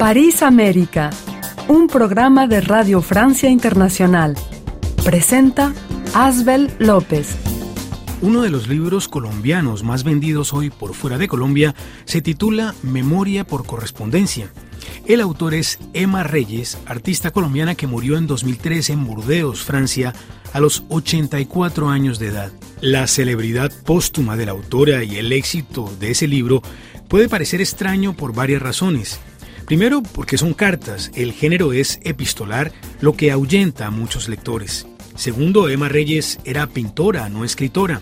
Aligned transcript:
París 0.00 0.42
América, 0.42 1.10
un 1.68 1.86
programa 1.86 2.46
de 2.46 2.62
Radio 2.62 3.02
Francia 3.02 3.50
Internacional. 3.50 4.34
Presenta 5.04 5.74
Asbel 6.14 6.70
López. 6.78 7.36
Uno 8.22 8.40
de 8.40 8.48
los 8.48 8.66
libros 8.66 9.08
colombianos 9.08 9.84
más 9.84 10.02
vendidos 10.02 10.54
hoy 10.54 10.70
por 10.70 10.94
fuera 10.94 11.18
de 11.18 11.28
Colombia 11.28 11.74
se 12.06 12.22
titula 12.22 12.74
Memoria 12.82 13.46
por 13.46 13.66
correspondencia. 13.66 14.50
El 15.04 15.20
autor 15.20 15.52
es 15.52 15.78
Emma 15.92 16.22
Reyes, 16.22 16.78
artista 16.86 17.30
colombiana 17.30 17.74
que 17.74 17.86
murió 17.86 18.16
en 18.16 18.26
2013 18.26 18.94
en 18.94 19.04
Burdeos, 19.04 19.64
Francia, 19.64 20.14
a 20.54 20.60
los 20.60 20.82
84 20.88 21.90
años 21.90 22.18
de 22.18 22.28
edad. 22.28 22.52
La 22.80 23.06
celebridad 23.06 23.70
póstuma 23.84 24.38
de 24.38 24.46
la 24.46 24.52
autora 24.52 25.04
y 25.04 25.18
el 25.18 25.30
éxito 25.30 25.92
de 26.00 26.12
ese 26.12 26.26
libro 26.26 26.62
puede 27.06 27.28
parecer 27.28 27.60
extraño 27.60 28.14
por 28.14 28.32
varias 28.32 28.62
razones. 28.62 29.20
Primero, 29.70 30.02
porque 30.02 30.36
son 30.36 30.52
cartas, 30.52 31.12
el 31.14 31.32
género 31.32 31.72
es 31.72 32.00
epistolar, 32.02 32.72
lo 33.00 33.12
que 33.14 33.30
ahuyenta 33.30 33.86
a 33.86 33.92
muchos 33.92 34.28
lectores. 34.28 34.88
Segundo, 35.14 35.68
Emma 35.68 35.88
Reyes 35.88 36.40
era 36.44 36.66
pintora, 36.66 37.28
no 37.28 37.44
escritora. 37.44 38.00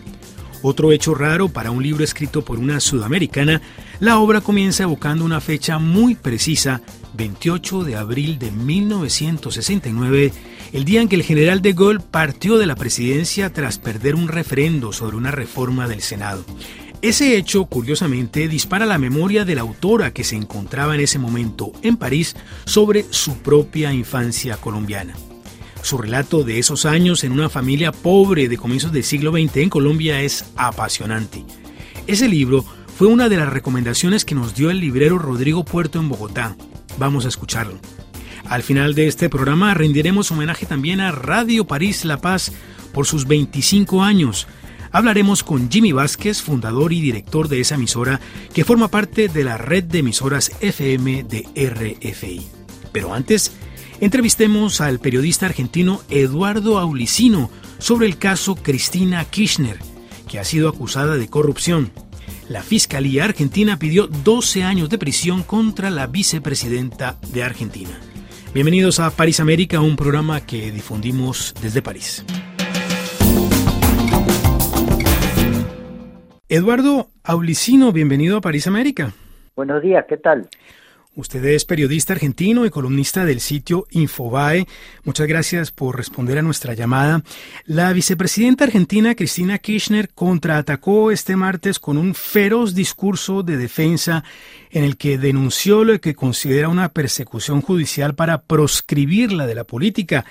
Otro 0.62 0.92
hecho 0.92 1.14
raro 1.14 1.50
para 1.50 1.70
un 1.70 1.82
libro 1.82 2.02
escrito 2.04 2.42
por 2.42 2.58
una 2.58 2.80
sudamericana, 2.80 3.60
la 4.00 4.18
obra 4.18 4.40
comienza 4.40 4.84
evocando 4.84 5.26
una 5.26 5.42
fecha 5.42 5.78
muy 5.78 6.14
precisa, 6.14 6.80
28 7.12 7.84
de 7.84 7.96
abril 7.96 8.38
de 8.38 8.50
1969, 8.50 10.32
el 10.72 10.86
día 10.86 11.02
en 11.02 11.08
que 11.10 11.16
el 11.16 11.22
general 11.22 11.60
de 11.60 11.74
Gaulle 11.74 12.00
partió 12.00 12.56
de 12.56 12.64
la 12.64 12.76
presidencia 12.76 13.52
tras 13.52 13.76
perder 13.76 14.14
un 14.14 14.28
referendo 14.28 14.94
sobre 14.94 15.18
una 15.18 15.32
reforma 15.32 15.86
del 15.86 16.00
Senado. 16.00 16.46
Ese 17.00 17.36
hecho, 17.36 17.66
curiosamente, 17.66 18.48
dispara 18.48 18.84
la 18.84 18.98
memoria 18.98 19.44
de 19.44 19.54
la 19.54 19.60
autora 19.60 20.12
que 20.12 20.24
se 20.24 20.34
encontraba 20.34 20.96
en 20.96 21.00
ese 21.00 21.20
momento 21.20 21.70
en 21.82 21.96
París 21.96 22.34
sobre 22.64 23.06
su 23.10 23.38
propia 23.38 23.92
infancia 23.92 24.56
colombiana. 24.56 25.14
Su 25.82 25.98
relato 25.98 26.42
de 26.42 26.58
esos 26.58 26.86
años 26.86 27.22
en 27.22 27.30
una 27.30 27.48
familia 27.48 27.92
pobre 27.92 28.48
de 28.48 28.56
comienzos 28.56 28.90
del 28.90 29.04
siglo 29.04 29.30
XX 29.30 29.58
en 29.58 29.70
Colombia 29.70 30.22
es 30.22 30.44
apasionante. 30.56 31.44
Ese 32.08 32.28
libro 32.28 32.64
fue 32.96 33.06
una 33.06 33.28
de 33.28 33.36
las 33.36 33.48
recomendaciones 33.48 34.24
que 34.24 34.34
nos 34.34 34.56
dio 34.56 34.70
el 34.70 34.80
librero 34.80 35.18
Rodrigo 35.18 35.64
Puerto 35.64 36.00
en 36.00 36.08
Bogotá. 36.08 36.56
Vamos 36.98 37.26
a 37.26 37.28
escucharlo. 37.28 37.78
Al 38.44 38.64
final 38.64 38.96
de 38.96 39.06
este 39.06 39.28
programa 39.28 39.72
rendiremos 39.72 40.32
homenaje 40.32 40.66
también 40.66 41.00
a 41.00 41.12
Radio 41.12 41.64
París 41.64 42.04
La 42.04 42.20
Paz 42.20 42.50
por 42.92 43.06
sus 43.06 43.28
25 43.28 44.02
años 44.02 44.48
hablaremos 44.92 45.42
con 45.42 45.70
Jimmy 45.70 45.92
Vázquez, 45.92 46.42
fundador 46.42 46.92
y 46.92 47.00
director 47.00 47.48
de 47.48 47.60
esa 47.60 47.76
emisora 47.76 48.20
que 48.52 48.64
forma 48.64 48.88
parte 48.88 49.28
de 49.28 49.44
la 49.44 49.58
red 49.58 49.84
de 49.84 49.98
emisoras 49.98 50.52
FM 50.60 51.24
de 51.24 51.46
RFI. 51.54 52.46
Pero 52.92 53.14
antes, 53.14 53.52
entrevistemos 54.00 54.80
al 54.80 54.98
periodista 54.98 55.46
argentino 55.46 56.02
Eduardo 56.10 56.78
Aulicino 56.78 57.50
sobre 57.78 58.06
el 58.06 58.18
caso 58.18 58.56
Cristina 58.56 59.24
Kirchner, 59.24 59.78
que 60.28 60.38
ha 60.38 60.44
sido 60.44 60.68
acusada 60.68 61.16
de 61.16 61.28
corrupción. 61.28 61.90
La 62.48 62.62
Fiscalía 62.62 63.24
Argentina 63.24 63.78
pidió 63.78 64.06
12 64.06 64.64
años 64.64 64.88
de 64.88 64.98
prisión 64.98 65.42
contra 65.42 65.90
la 65.90 66.06
vicepresidenta 66.06 67.18
de 67.32 67.42
Argentina. 67.42 68.00
Bienvenidos 68.54 68.98
a 69.00 69.10
París 69.10 69.40
América, 69.40 69.80
un 69.80 69.96
programa 69.96 70.40
que 70.40 70.72
difundimos 70.72 71.54
desde 71.60 71.82
París. 71.82 72.24
Eduardo 76.50 77.10
Aulicino, 77.24 77.92
bienvenido 77.92 78.38
a 78.38 78.40
París 78.40 78.66
América. 78.66 79.12
Buenos 79.54 79.82
días, 79.82 80.06
¿qué 80.08 80.16
tal? 80.16 80.48
Usted 81.14 81.44
es 81.44 81.66
periodista 81.66 82.14
argentino 82.14 82.64
y 82.64 82.70
columnista 82.70 83.26
del 83.26 83.40
sitio 83.40 83.86
Infobae. 83.90 84.66
Muchas 85.04 85.26
gracias 85.26 85.72
por 85.72 85.96
responder 85.96 86.38
a 86.38 86.42
nuestra 86.42 86.72
llamada. 86.72 87.22
La 87.66 87.92
vicepresidenta 87.92 88.64
argentina 88.64 89.14
Cristina 89.14 89.58
Kirchner 89.58 90.08
contraatacó 90.14 91.10
este 91.10 91.36
martes 91.36 91.78
con 91.78 91.98
un 91.98 92.14
feroz 92.14 92.74
discurso 92.74 93.42
de 93.42 93.58
defensa 93.58 94.24
en 94.70 94.84
el 94.84 94.96
que 94.96 95.18
denunció 95.18 95.84
lo 95.84 96.00
que 96.00 96.14
considera 96.14 96.68
una 96.70 96.88
persecución 96.88 97.60
judicial 97.60 98.14
para 98.14 98.42
proscribirla 98.42 99.46
de 99.46 99.54
la 99.54 99.64
política. 99.64 100.24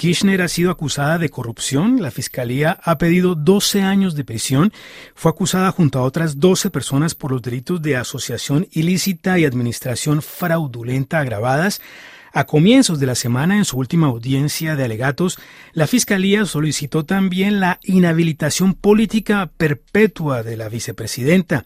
Kirchner 0.00 0.40
ha 0.40 0.48
sido 0.48 0.70
acusada 0.70 1.18
de 1.18 1.28
corrupción. 1.28 2.00
La 2.00 2.10
fiscalía 2.10 2.80
ha 2.82 2.96
pedido 2.96 3.34
12 3.34 3.82
años 3.82 4.14
de 4.14 4.24
prisión. 4.24 4.72
Fue 5.14 5.30
acusada 5.30 5.70
junto 5.72 5.98
a 5.98 6.04
otras 6.04 6.40
12 6.40 6.70
personas 6.70 7.14
por 7.14 7.32
los 7.32 7.42
delitos 7.42 7.82
de 7.82 7.98
asociación 7.98 8.66
ilícita 8.70 9.38
y 9.38 9.44
administración 9.44 10.22
fraudulenta 10.22 11.18
agravadas. 11.18 11.82
A 12.32 12.44
comienzos 12.44 13.00
de 13.00 13.06
la 13.06 13.16
semana, 13.16 13.56
en 13.56 13.64
su 13.64 13.76
última 13.76 14.06
audiencia 14.06 14.76
de 14.76 14.84
alegatos, 14.84 15.38
la 15.72 15.88
Fiscalía 15.88 16.44
solicitó 16.44 17.04
también 17.04 17.58
la 17.58 17.80
inhabilitación 17.82 18.74
política 18.74 19.50
perpetua 19.56 20.44
de 20.44 20.56
la 20.56 20.68
vicepresidenta. 20.68 21.64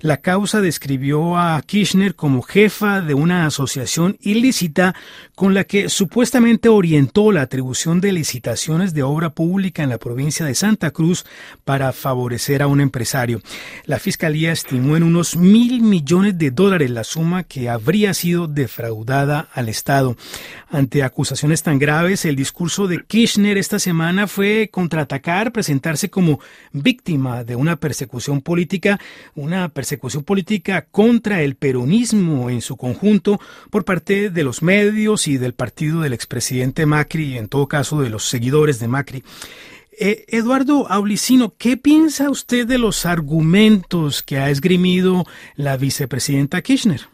La 0.00 0.18
causa 0.18 0.62
describió 0.62 1.36
a 1.36 1.60
Kirchner 1.60 2.14
como 2.14 2.40
jefa 2.40 3.02
de 3.02 3.12
una 3.12 3.44
asociación 3.44 4.16
ilícita 4.20 4.94
con 5.34 5.52
la 5.52 5.64
que 5.64 5.90
supuestamente 5.90 6.70
orientó 6.70 7.30
la 7.30 7.42
atribución 7.42 8.00
de 8.00 8.12
licitaciones 8.12 8.94
de 8.94 9.02
obra 9.02 9.30
pública 9.30 9.82
en 9.82 9.90
la 9.90 9.98
provincia 9.98 10.46
de 10.46 10.54
Santa 10.54 10.90
Cruz 10.90 11.26
para 11.64 11.92
favorecer 11.92 12.62
a 12.62 12.66
un 12.66 12.80
empresario. 12.80 13.42
La 13.84 13.98
Fiscalía 13.98 14.52
estimó 14.52 14.96
en 14.96 15.02
unos 15.02 15.36
mil 15.36 15.82
millones 15.82 16.38
de 16.38 16.50
dólares 16.50 16.90
la 16.90 17.04
suma 17.04 17.42
que 17.42 17.68
habría 17.68 18.14
sido 18.14 18.46
defraudada 18.46 19.48
al 19.52 19.68
Estado. 19.68 19.97
Ante 20.70 21.02
acusaciones 21.02 21.62
tan 21.62 21.78
graves, 21.78 22.24
el 22.24 22.36
discurso 22.36 22.86
de 22.86 23.02
Kirchner 23.06 23.56
esta 23.56 23.78
semana 23.78 24.26
fue 24.26 24.68
contraatacar, 24.70 25.52
presentarse 25.52 26.10
como 26.10 26.40
víctima 26.72 27.44
de 27.44 27.56
una 27.56 27.76
persecución 27.76 28.42
política, 28.42 29.00
una 29.34 29.68
persecución 29.70 30.24
política 30.24 30.86
contra 30.90 31.42
el 31.42 31.56
peronismo 31.56 32.50
en 32.50 32.60
su 32.60 32.76
conjunto 32.76 33.40
por 33.70 33.84
parte 33.84 34.30
de 34.30 34.44
los 34.44 34.62
medios 34.62 35.26
y 35.26 35.38
del 35.38 35.54
partido 35.54 36.00
del 36.00 36.12
expresidente 36.12 36.86
Macri, 36.86 37.34
y 37.34 37.38
en 37.38 37.48
todo 37.48 37.66
caso 37.66 38.00
de 38.02 38.10
los 38.10 38.28
seguidores 38.28 38.78
de 38.78 38.88
Macri. 38.88 39.24
Eh, 40.00 40.26
Eduardo 40.28 40.88
Aulicino, 40.88 41.54
¿qué 41.58 41.76
piensa 41.76 42.30
usted 42.30 42.66
de 42.68 42.78
los 42.78 43.04
argumentos 43.04 44.22
que 44.22 44.38
ha 44.38 44.48
esgrimido 44.48 45.24
la 45.56 45.76
vicepresidenta 45.76 46.62
Kirchner? 46.62 47.08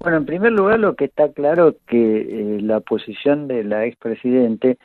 Bueno, 0.00 0.18
en 0.18 0.26
primer 0.26 0.52
lugar, 0.52 0.80
lo 0.80 0.96
que 0.96 1.06
está 1.06 1.32
claro 1.32 1.68
es 1.68 1.76
que 1.86 2.56
eh, 2.56 2.60
la 2.60 2.80
posición 2.80 3.48
de 3.48 3.64
la 3.64 3.86
expresidente 3.86 4.78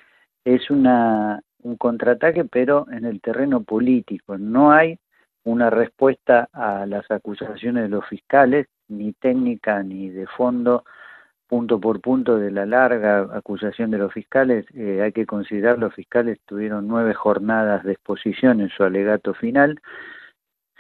es 0.46 0.70
una 0.70 1.42
un 1.62 1.76
contraataque, 1.78 2.46
pero 2.46 2.86
en 2.92 3.06
el 3.06 3.22
terreno 3.22 3.64
político. 3.64 4.38
No 4.38 4.72
hay 4.72 5.00
una 5.44 5.70
respuesta 5.70 6.50
a 6.54 6.86
las 6.86 7.10
acusaciones 7.12 7.84
de 7.84 7.90
los 7.90 8.06
fiscales, 8.08 8.68
ni 8.88 9.14
técnica 9.14 9.84
ni 9.84 10.10
de 10.10 10.28
fondo, 10.28 10.84
punto 11.48 11.80
por 11.80 12.02
punto 12.02 12.38
de 12.38 12.52
la 12.52 12.66
larga 12.66 13.28
acusación 13.34 13.92
de 13.92 13.98
los 13.98 14.14
fiscales. 14.14 14.66
Eh, 14.74 15.02
hay 15.02 15.12
que 15.12 15.26
considerar 15.26 15.80
los 15.80 15.94
fiscales 15.94 16.40
tuvieron 16.46 16.88
nueve 16.88 17.14
jornadas 17.14 17.84
de 17.84 17.94
exposición 17.94 18.62
en 18.62 18.70
su 18.70 18.84
alegato 18.84 19.34
final, 19.34 19.80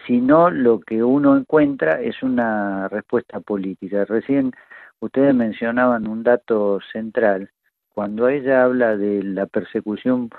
sino 0.06 0.50
lo 0.50 0.80
que 0.80 1.04
uno 1.04 1.38
encuentra 1.38 2.02
es 2.02 2.22
una 2.24 2.88
respuesta 2.88 3.40
política. 3.40 4.06
Recién 4.06 4.52
ustedes 5.00 5.34
mencionaban 5.34 6.08
un 6.08 6.24
dato 6.24 6.80
central. 6.92 7.52
Cuando 7.94 8.30
ella 8.30 8.64
habla 8.64 8.98
de 8.98 9.24
la 9.24 9.46
persecución 9.46 10.30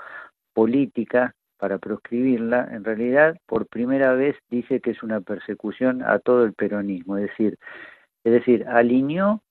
política, 0.53 1.35
para 1.61 1.77
proscribirla, 1.77 2.69
en 2.71 2.83
realidad 2.83 3.37
por 3.45 3.67
primera 3.67 4.13
vez 4.13 4.35
dice 4.49 4.81
que 4.81 4.91
es 4.91 5.03
una 5.03 5.21
persecución 5.21 6.01
a 6.01 6.17
todo 6.17 6.43
el 6.43 6.53
peronismo, 6.53 7.17
es 7.17 7.29
decir, 7.29 7.59
es 8.23 8.33
decir, 8.33 8.65
alineó 8.67 9.43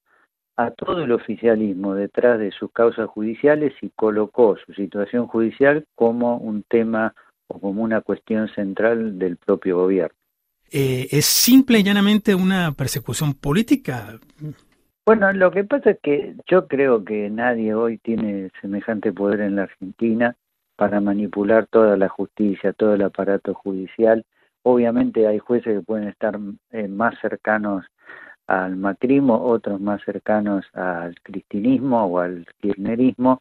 a 0.56 0.72
todo 0.72 1.04
el 1.04 1.12
oficialismo 1.12 1.94
detrás 1.94 2.40
de 2.40 2.50
sus 2.50 2.72
causas 2.72 3.08
judiciales 3.08 3.74
y 3.80 3.90
colocó 3.90 4.56
su 4.56 4.74
situación 4.74 5.28
judicial 5.28 5.86
como 5.94 6.36
un 6.38 6.64
tema 6.64 7.14
o 7.50 7.58
como 7.58 7.82
una 7.82 8.00
cuestión 8.00 8.48
central 8.48 9.18
del 9.18 9.36
propio 9.36 9.78
gobierno. 9.78 10.16
Eh, 10.72 11.08
¿Es 11.10 11.26
simple 11.26 11.80
y 11.80 11.82
llanamente 11.82 12.34
una 12.34 12.72
persecución 12.72 13.34
política? 13.34 14.18
Bueno, 15.04 15.32
lo 15.32 15.50
que 15.50 15.64
pasa 15.64 15.90
es 15.90 15.98
que 16.00 16.36
yo 16.48 16.68
creo 16.68 17.04
que 17.04 17.28
nadie 17.28 17.74
hoy 17.74 17.98
tiene 17.98 18.50
semejante 18.60 19.12
poder 19.12 19.40
en 19.40 19.56
la 19.56 19.64
Argentina 19.64 20.36
para 20.76 21.00
manipular 21.00 21.66
toda 21.66 21.96
la 21.96 22.08
justicia, 22.08 22.72
todo 22.72 22.94
el 22.94 23.02
aparato 23.02 23.52
judicial. 23.54 24.24
Obviamente 24.62 25.26
hay 25.26 25.38
jueces 25.38 25.78
que 25.78 25.84
pueden 25.84 26.08
estar 26.08 26.38
eh, 26.70 26.86
más 26.86 27.18
cercanos 27.20 27.84
al 28.46 28.76
macrismo, 28.76 29.42
otros 29.42 29.80
más 29.80 30.00
cercanos 30.04 30.64
al 30.72 31.14
cristinismo 31.22 32.04
o 32.04 32.18
al 32.20 32.46
kirchnerismo, 32.60 33.40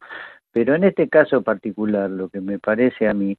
pero 0.51 0.75
en 0.75 0.83
este 0.83 1.09
caso 1.09 1.41
particular 1.41 2.09
lo 2.09 2.29
que 2.29 2.41
me 2.41 2.57
parece 2.57 3.07
a 3.07 3.13
mí 3.13 3.37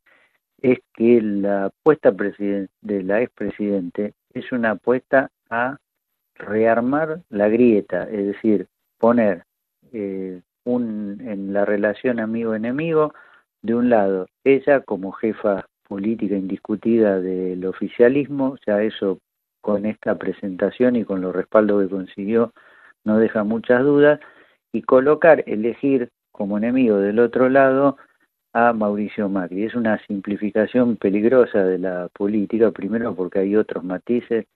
es 0.62 0.78
que 0.94 1.20
la 1.22 1.66
apuesta 1.66 2.10
de 2.12 3.02
la 3.02 3.22
expresidente 3.22 4.14
es 4.32 4.52
una 4.52 4.72
apuesta 4.72 5.30
a 5.48 5.78
rearmar 6.34 7.22
la 7.28 7.48
grieta, 7.48 8.04
es 8.04 8.26
decir, 8.26 8.66
poner 8.98 9.44
eh, 9.92 10.40
un, 10.64 11.20
en 11.20 11.52
la 11.52 11.64
relación 11.64 12.20
amigo-enemigo, 12.20 13.12
de 13.62 13.74
un 13.74 13.90
lado, 13.90 14.26
ella 14.44 14.80
como 14.80 15.12
jefa 15.12 15.66
política 15.86 16.34
indiscutida 16.34 17.20
del 17.20 17.66
oficialismo, 17.66 18.56
ya 18.66 18.82
eso 18.82 19.18
con 19.60 19.84
esta 19.84 20.16
presentación 20.16 20.96
y 20.96 21.04
con 21.04 21.20
los 21.20 21.34
respaldos 21.34 21.82
que 21.82 21.94
consiguió 21.94 22.52
no 23.04 23.18
deja 23.18 23.44
muchas 23.44 23.82
dudas, 23.82 24.20
y 24.72 24.82
colocar, 24.82 25.42
elegir 25.46 26.10
como 26.32 26.58
enemigo 26.58 26.98
del 26.98 27.18
otro 27.18 27.48
lado 27.48 27.96
a 28.52 28.72
Mauricio 28.72 29.28
Macri. 29.28 29.64
Es 29.64 29.74
una 29.74 29.98
simplificación 30.06 30.96
peligrosa 30.96 31.64
de 31.64 31.78
la 31.78 32.08
política, 32.08 32.70
primero 32.70 33.14
porque 33.14 33.40
hay 33.40 33.56
otros 33.56 33.84
matices, 33.84 34.46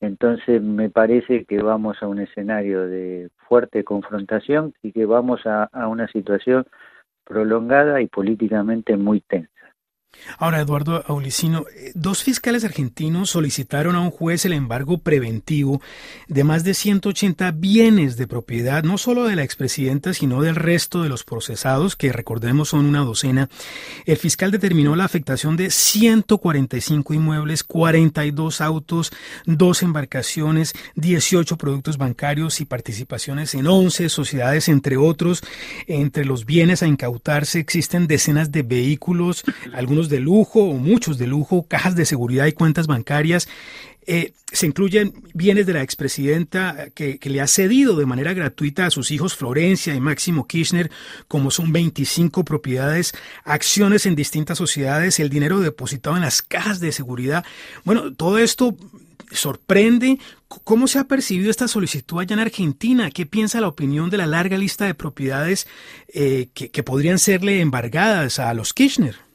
entonces 0.00 0.62
me 0.62 0.90
parece 0.90 1.44
que 1.44 1.60
vamos 1.62 2.02
a 2.02 2.08
un 2.08 2.20
escenario 2.20 2.86
de 2.86 3.30
fuerte 3.48 3.82
confrontación 3.84 4.72
y 4.82 4.92
que 4.92 5.06
vamos 5.06 5.44
a, 5.46 5.64
a 5.64 5.88
una 5.88 6.06
situación 6.08 6.66
prolongada 7.24 8.00
y 8.00 8.06
políticamente 8.06 8.96
muy 8.96 9.20
tensa. 9.20 9.57
Ahora, 10.36 10.60
Eduardo 10.60 11.04
Aulicino, 11.06 11.64
eh, 11.74 11.92
dos 11.94 12.22
fiscales 12.22 12.64
argentinos 12.64 13.30
solicitaron 13.30 13.96
a 13.96 14.00
un 14.00 14.10
juez 14.10 14.44
el 14.44 14.52
embargo 14.52 14.98
preventivo 14.98 15.80
de 16.28 16.44
más 16.44 16.64
de 16.64 16.74
180 16.74 17.50
bienes 17.52 18.16
de 18.16 18.26
propiedad, 18.26 18.82
no 18.82 18.98
solo 18.98 19.24
de 19.24 19.36
la 19.36 19.42
expresidenta, 19.42 20.12
sino 20.12 20.42
del 20.42 20.56
resto 20.56 21.02
de 21.02 21.08
los 21.08 21.24
procesados, 21.24 21.96
que 21.96 22.12
recordemos 22.12 22.70
son 22.70 22.86
una 22.86 23.00
docena. 23.00 23.48
El 24.04 24.16
fiscal 24.16 24.50
determinó 24.50 24.96
la 24.96 25.04
afectación 25.04 25.56
de 25.56 25.70
145 25.70 27.14
inmuebles, 27.14 27.64
42 27.64 28.60
autos, 28.60 29.12
dos 29.46 29.82
embarcaciones, 29.82 30.74
18 30.96 31.56
productos 31.56 31.96
bancarios 31.96 32.60
y 32.60 32.64
participaciones 32.64 33.54
en 33.54 33.66
11 33.66 34.08
sociedades, 34.08 34.68
entre 34.68 34.96
otros. 34.96 35.42
Entre 35.86 36.24
los 36.24 36.44
bienes 36.44 36.82
a 36.82 36.86
incautarse 36.86 37.58
existen 37.58 38.06
decenas 38.06 38.52
de 38.52 38.62
vehículos, 38.62 39.44
algunos 39.72 40.07
de 40.08 40.20
lujo 40.20 40.60
o 40.64 40.74
muchos 40.74 41.18
de 41.18 41.26
lujo, 41.26 41.66
cajas 41.68 41.94
de 41.94 42.04
seguridad 42.04 42.46
y 42.46 42.52
cuentas 42.52 42.86
bancarias. 42.86 43.48
Eh, 44.10 44.32
se 44.50 44.66
incluyen 44.66 45.12
bienes 45.34 45.66
de 45.66 45.74
la 45.74 45.82
expresidenta 45.82 46.88
que, 46.94 47.18
que, 47.18 47.28
le 47.28 47.42
ha 47.42 47.46
cedido 47.46 47.94
de 47.94 48.06
manera 48.06 48.32
gratuita 48.32 48.86
a 48.86 48.90
sus 48.90 49.10
hijos 49.10 49.36
Florencia 49.36 49.94
y 49.94 50.00
Máximo 50.00 50.46
Kirchner, 50.46 50.90
como 51.28 51.50
son 51.50 51.72
25 51.72 52.42
propiedades, 52.42 53.12
acciones 53.44 54.06
en 54.06 54.16
distintas 54.16 54.56
sociedades, 54.56 55.20
el 55.20 55.28
dinero 55.28 55.60
depositado 55.60 56.16
en 56.16 56.22
las 56.22 56.40
cajas 56.40 56.80
de 56.80 56.92
seguridad. 56.92 57.44
Bueno, 57.84 58.14
todo 58.14 58.38
esto 58.38 58.74
sorprende. 59.30 60.18
¿Cómo 60.48 60.86
se 60.86 60.98
ha 60.98 61.04
percibido 61.04 61.50
esta 61.50 61.68
solicitud 61.68 62.18
allá 62.18 62.34
en 62.34 62.40
Argentina? 62.40 63.10
¿Qué 63.10 63.26
piensa 63.26 63.60
la 63.60 63.68
opinión 63.68 64.08
de 64.08 64.16
la 64.16 64.26
larga 64.26 64.56
lista 64.56 64.86
de 64.86 64.94
propiedades 64.94 65.66
eh, 66.08 66.48
que, 66.54 66.70
que 66.70 66.82
podrían 66.82 67.18
serle 67.18 67.60
embargadas 67.60 68.38
a 68.38 68.54
los 68.54 68.72
Kirchner? 68.72 69.27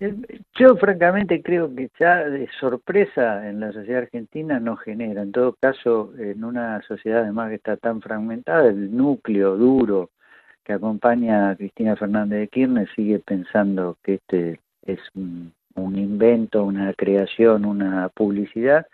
Yo 0.00 0.76
francamente 0.76 1.40
creo 1.42 1.72
que 1.74 1.88
ya 1.98 2.28
de 2.28 2.48
sorpresa 2.58 3.48
en 3.48 3.60
la 3.60 3.72
sociedad 3.72 4.02
argentina 4.02 4.58
no 4.58 4.76
genera. 4.76 5.22
En 5.22 5.32
todo 5.32 5.54
caso, 5.54 6.12
en 6.18 6.44
una 6.44 6.82
sociedad 6.82 7.22
además 7.22 7.50
que 7.50 7.56
está 7.56 7.76
tan 7.76 8.00
fragmentada, 8.02 8.68
el 8.68 8.96
núcleo 8.96 9.56
duro 9.56 10.10
que 10.64 10.72
acompaña 10.72 11.50
a 11.50 11.56
Cristina 11.56 11.94
Fernández 11.94 12.40
de 12.40 12.48
Kirchner 12.48 12.88
sigue 12.96 13.18
pensando 13.20 13.96
que 14.02 14.14
este 14.14 14.60
es 14.82 14.98
un, 15.14 15.52
invento, 15.76 16.64
una 16.64 16.92
creación, 16.94 17.64
una 17.64 18.08
publicidad. 18.08 18.86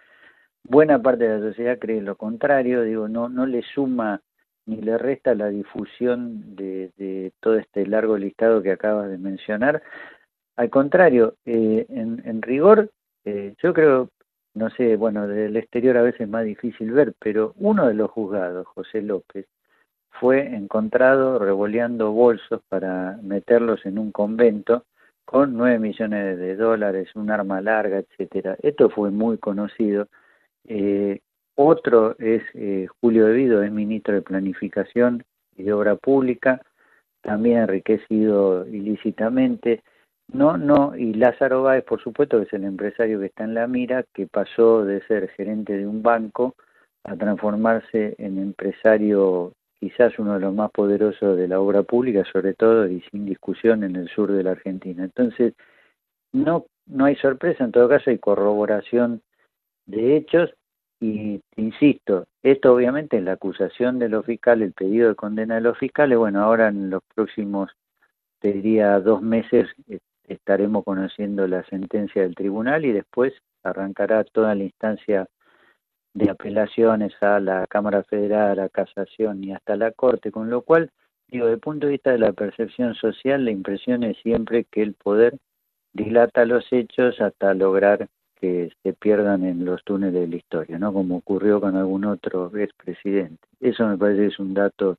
Buena 0.64 1.00
parte 1.00 1.24
de 1.26 1.38
la 1.38 1.48
sociedad 1.48 1.78
cree 1.78 2.02
lo 2.02 2.16
contrario, 2.16 2.82
digo, 2.82 3.08
no, 3.08 3.28
no 3.28 3.46
le 3.46 3.62
suma 3.62 4.20
ni 4.66 4.76
le 4.76 4.98
resta 4.98 5.34
la 5.34 5.48
difusión 5.48 6.54
de 6.56 7.32
todo 7.40 7.56
este 7.56 7.86
largo 7.86 8.18
listado 8.18 8.62
que 8.62 8.72
acabas 8.72 9.08
de 9.08 9.18
mencionar, 9.18 9.82
al 10.60 10.68
contrario, 10.68 11.36
eh, 11.46 11.86
en, 11.88 12.42
rigor, 12.42 12.90
eh, 13.24 13.54
yo 13.62 13.72
creo, 13.72 14.10
no 14.52 14.68
sé, 14.68 14.96
bueno, 14.96 15.26
del 15.26 15.56
exterior 15.56 15.96
a 15.96 16.02
veces 16.02 16.20
es 16.20 16.28
más 16.28 16.44
difícil 16.44 16.92
ver, 16.92 17.14
pero 17.18 17.54
uno 17.56 17.88
de 17.88 17.94
los 17.94 18.10
juzgados, 18.10 18.66
José 18.66 19.00
López, 19.00 19.46
fue 20.10 20.54
encontrado 20.54 21.38
revoleando 21.38 22.12
bolsos 22.12 22.60
para 22.68 23.18
meterlos 23.22 23.86
en 23.86 23.98
un 23.98 24.12
convento 24.12 24.84
con 25.24 25.56
nueve 25.56 25.78
millones 25.78 26.36
de 26.36 26.56
dólares, 26.56 27.08
un 27.14 27.30
arma 27.30 27.62
larga, 27.62 27.96
etcétera. 27.96 28.58
Esto 28.62 28.90
fue 28.90 29.10
muy 29.10 29.38
conocido. 29.38 30.08
Eh, 30.68 31.20
otro 31.54 32.16
es 32.18 32.42
Julio 33.00 33.24
Devido, 33.28 33.62
es 33.62 33.72
ministro 33.72 34.12
de 34.12 34.20
Planificación 34.20 35.24
y 35.56 35.62
de 35.62 35.72
Obra 35.72 35.96
Pública, 35.96 36.60
también 37.22 37.60
enriquecido 37.60 38.66
ilícitamente. 38.66 39.82
No, 40.32 40.56
no, 40.56 40.96
y 40.96 41.14
Lázaro 41.14 41.62
Báez, 41.62 41.84
por 41.84 42.00
supuesto, 42.00 42.38
que 42.38 42.44
es 42.44 42.52
el 42.52 42.64
empresario 42.64 43.18
que 43.18 43.26
está 43.26 43.44
en 43.44 43.54
la 43.54 43.66
mira, 43.66 44.04
que 44.14 44.26
pasó 44.26 44.84
de 44.84 45.00
ser 45.06 45.28
gerente 45.30 45.76
de 45.76 45.86
un 45.86 46.02
banco 46.02 46.54
a 47.04 47.16
transformarse 47.16 48.14
en 48.18 48.38
empresario 48.38 49.52
quizás 49.80 50.18
uno 50.18 50.34
de 50.34 50.40
los 50.40 50.54
más 50.54 50.70
poderosos 50.70 51.36
de 51.36 51.48
la 51.48 51.58
obra 51.58 51.82
pública, 51.82 52.24
sobre 52.30 52.54
todo 52.54 52.86
y 52.86 53.00
sin 53.10 53.24
discusión 53.24 53.82
en 53.82 53.96
el 53.96 54.08
sur 54.08 54.30
de 54.30 54.42
la 54.42 54.52
Argentina. 54.52 55.02
Entonces, 55.02 55.54
no, 56.32 56.66
no 56.86 57.06
hay 57.06 57.16
sorpresa, 57.16 57.64
en 57.64 57.72
todo 57.72 57.88
caso 57.88 58.10
hay 58.10 58.18
corroboración 58.18 59.22
de 59.86 60.16
hechos 60.16 60.54
y, 61.00 61.40
insisto, 61.56 62.26
esto 62.42 62.74
obviamente 62.74 63.16
es 63.16 63.24
la 63.24 63.32
acusación 63.32 63.98
de 63.98 64.10
los 64.10 64.26
fiscales, 64.26 64.68
el 64.68 64.74
pedido 64.74 65.08
de 65.08 65.14
condena 65.14 65.54
de 65.56 65.62
los 65.62 65.78
fiscales, 65.78 66.18
bueno, 66.18 66.42
ahora 66.42 66.68
en 66.68 66.90
los 66.90 67.02
próximos, 67.14 67.70
te 68.38 68.52
diría, 68.52 69.00
dos 69.00 69.22
meses 69.22 69.66
estaremos 70.32 70.84
conociendo 70.84 71.46
la 71.46 71.64
sentencia 71.64 72.22
del 72.22 72.34
tribunal 72.34 72.84
y 72.84 72.92
después 72.92 73.32
arrancará 73.62 74.24
toda 74.24 74.54
la 74.54 74.64
instancia 74.64 75.26
de 76.14 76.30
apelaciones 76.30 77.12
a 77.22 77.40
la 77.40 77.66
Cámara 77.66 78.02
Federal, 78.04 78.58
a 78.58 78.68
Casación 78.68 79.44
y 79.44 79.52
hasta 79.52 79.76
la 79.76 79.92
Corte, 79.92 80.30
con 80.30 80.50
lo 80.50 80.62
cual, 80.62 80.90
digo, 81.28 81.46
desde 81.46 81.54
el 81.54 81.60
punto 81.60 81.86
de 81.86 81.92
vista 81.92 82.10
de 82.10 82.18
la 82.18 82.32
percepción 82.32 82.94
social, 82.94 83.44
la 83.44 83.50
impresión 83.50 84.02
es 84.02 84.16
siempre 84.18 84.64
que 84.64 84.82
el 84.82 84.94
poder 84.94 85.36
dilata 85.92 86.44
los 86.44 86.64
hechos 86.72 87.20
hasta 87.20 87.54
lograr 87.54 88.08
que 88.36 88.72
se 88.82 88.92
pierdan 88.94 89.44
en 89.44 89.64
los 89.64 89.84
túneles 89.84 90.14
de 90.14 90.28
la 90.28 90.36
historia, 90.36 90.78
¿no? 90.78 90.92
Como 90.92 91.16
ocurrió 91.16 91.60
con 91.60 91.76
algún 91.76 92.06
otro 92.06 92.50
expresidente. 92.56 93.46
Eso 93.60 93.86
me 93.86 93.98
parece 93.98 94.22
que 94.22 94.26
es 94.28 94.38
un 94.38 94.54
dato 94.54 94.96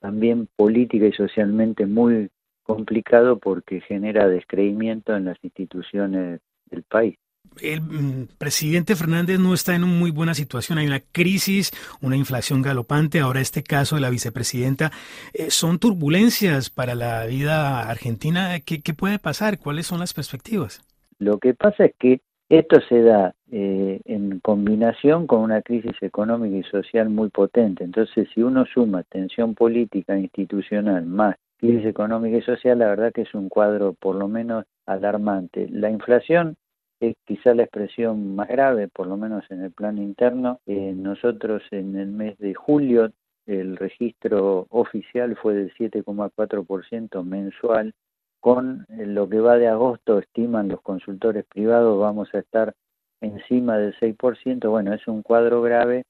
también 0.00 0.48
política 0.56 1.06
y 1.06 1.12
socialmente 1.12 1.86
muy 1.86 2.28
complicado 2.62 3.38
porque 3.38 3.80
genera 3.80 4.28
descreimiento 4.28 5.16
en 5.16 5.26
las 5.26 5.38
instituciones 5.42 6.40
del 6.70 6.82
país. 6.82 7.18
El 7.60 7.82
mm, 7.82 8.28
presidente 8.38 8.96
Fernández 8.96 9.38
no 9.38 9.52
está 9.52 9.74
en 9.74 9.84
una 9.84 9.92
muy 9.92 10.10
buena 10.10 10.34
situación. 10.34 10.78
Hay 10.78 10.86
una 10.86 11.00
crisis, 11.00 11.72
una 12.00 12.16
inflación 12.16 12.62
galopante. 12.62 13.20
Ahora 13.20 13.40
este 13.40 13.62
caso 13.62 13.96
de 13.96 14.00
la 14.00 14.10
vicepresidenta. 14.10 14.90
Eh, 15.34 15.50
¿Son 15.50 15.78
turbulencias 15.78 16.70
para 16.70 16.94
la 16.94 17.26
vida 17.26 17.88
argentina? 17.90 18.58
¿Qué, 18.60 18.80
puede 18.94 19.18
pasar? 19.18 19.58
¿Cuáles 19.58 19.86
son 19.86 20.00
las 20.00 20.14
perspectivas? 20.14 20.80
Lo 21.18 21.38
que 21.38 21.54
pasa 21.54 21.86
es 21.86 21.94
que 21.98 22.20
esto 22.48 22.80
se 22.88 23.02
da 23.02 23.34
eh, 23.50 24.00
en 24.04 24.40
combinación 24.40 25.26
con 25.26 25.40
una 25.40 25.62
crisis 25.62 25.96
económica 26.02 26.56
y 26.56 26.70
social 26.70 27.08
muy 27.08 27.30
potente. 27.30 27.84
Entonces, 27.84 28.28
si 28.34 28.42
uno 28.42 28.64
suma 28.66 29.02
tensión 29.04 29.54
política 29.54 30.18
institucional 30.18 31.06
más 31.06 31.36
crisis 31.62 31.86
económica 31.86 32.38
y 32.38 32.42
social, 32.42 32.80
la 32.80 32.88
verdad 32.88 33.12
que 33.12 33.22
es 33.22 33.32
un 33.34 33.48
cuadro 33.48 33.92
por 33.92 34.16
lo 34.16 34.26
menos 34.26 34.64
alarmante. 34.84 35.68
La 35.70 35.90
inflación 35.90 36.56
es 36.98 37.14
quizá 37.24 37.54
la 37.54 37.62
expresión 37.62 38.34
más 38.34 38.48
grave, 38.48 38.88
por 38.88 39.06
lo 39.06 39.16
menos 39.16 39.44
en 39.48 39.62
el 39.62 39.70
plano 39.70 40.02
interno. 40.02 40.58
Eh, 40.66 40.92
nosotros 40.96 41.62
en 41.70 41.94
el 41.96 42.08
mes 42.08 42.36
de 42.38 42.52
julio 42.54 43.12
el 43.46 43.76
registro 43.76 44.66
oficial 44.70 45.36
fue 45.36 45.54
del 45.54 45.72
7,4% 45.74 47.22
mensual. 47.24 47.94
Con 48.40 48.84
lo 48.88 49.28
que 49.28 49.38
va 49.38 49.56
de 49.56 49.68
agosto, 49.68 50.18
estiman 50.18 50.66
los 50.66 50.80
consultores 50.80 51.44
privados, 51.44 51.96
vamos 52.00 52.28
a 52.34 52.40
estar 52.40 52.74
encima 53.20 53.78
del 53.78 53.94
6%. 54.00 54.68
Bueno, 54.68 54.92
es 54.94 55.06
un 55.06 55.22
cuadro 55.22 55.62
grave 55.62 56.02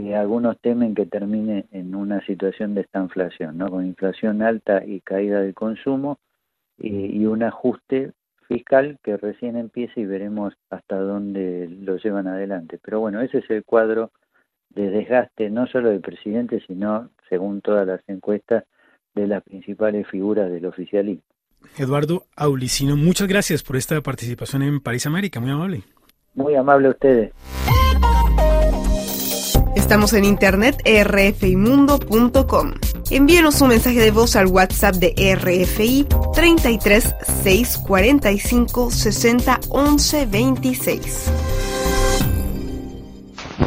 que 0.00 0.16
algunos 0.16 0.58
temen 0.60 0.94
que 0.94 1.04
termine 1.04 1.66
en 1.70 1.94
una 1.94 2.24
situación 2.24 2.74
de 2.74 2.80
esta 2.80 3.00
inflación, 3.00 3.58
¿no? 3.58 3.68
con 3.68 3.84
inflación 3.84 4.40
alta 4.40 4.82
y 4.86 5.00
caída 5.00 5.40
del 5.40 5.52
consumo 5.52 6.18
y, 6.78 7.26
un 7.26 7.42
ajuste 7.42 8.12
fiscal 8.48 8.98
que 9.02 9.18
recién 9.18 9.56
empieza 9.56 10.00
y 10.00 10.06
veremos 10.06 10.54
hasta 10.70 10.96
dónde 10.96 11.68
lo 11.68 11.96
llevan 11.98 12.26
adelante. 12.26 12.78
Pero 12.82 13.00
bueno, 13.00 13.20
ese 13.20 13.38
es 13.38 13.50
el 13.50 13.64
cuadro 13.64 14.10
de 14.70 14.88
desgaste 14.88 15.50
no 15.50 15.66
solo 15.66 15.90
del 15.90 16.00
presidente, 16.00 16.62
sino, 16.66 17.10
según 17.28 17.60
todas 17.60 17.86
las 17.86 18.00
encuestas, 18.08 18.64
de 19.14 19.26
las 19.26 19.42
principales 19.42 20.08
figuras 20.08 20.50
del 20.50 20.64
oficialismo. 20.64 21.22
Eduardo 21.76 22.24
Aulicino, 22.34 22.96
muchas 22.96 23.28
gracias 23.28 23.62
por 23.62 23.76
esta 23.76 24.00
participación 24.00 24.62
en 24.62 24.80
París 24.80 25.04
América, 25.04 25.38
muy 25.38 25.50
amable. 25.50 25.82
Muy 26.34 26.54
amable 26.54 26.88
a 26.88 26.90
ustedes. 26.92 27.32
Estamos 29.74 30.12
en 30.12 30.24
internet 30.24 30.82
rfimundo.com. 30.84 32.72
Envíenos 33.10 33.60
un 33.62 33.68
mensaje 33.68 34.00
de 34.00 34.10
voz 34.10 34.36
al 34.36 34.46
WhatsApp 34.46 34.96
de 34.96 35.14
RFI 35.34 36.06
33 36.34 37.14
645 37.42 38.90
60 38.90 39.60
11 39.70 40.26
26. 40.26 41.32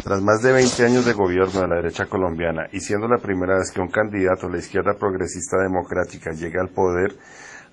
Tras 0.04 0.22
más 0.22 0.42
de 0.42 0.52
20 0.52 0.84
años 0.84 1.04
de 1.04 1.12
gobierno 1.12 1.60
de 1.62 1.68
la 1.68 1.76
derecha 1.76 2.06
colombiana 2.06 2.68
y 2.72 2.80
siendo 2.80 3.08
la 3.08 3.18
primera 3.18 3.58
vez 3.58 3.72
que 3.72 3.80
un 3.80 3.88
candidato 3.88 4.46
de 4.46 4.52
la 4.52 4.58
izquierda 4.58 4.94
progresista 4.94 5.56
democrática 5.58 6.30
llega 6.30 6.60
al 6.60 6.68
poder, 6.68 7.16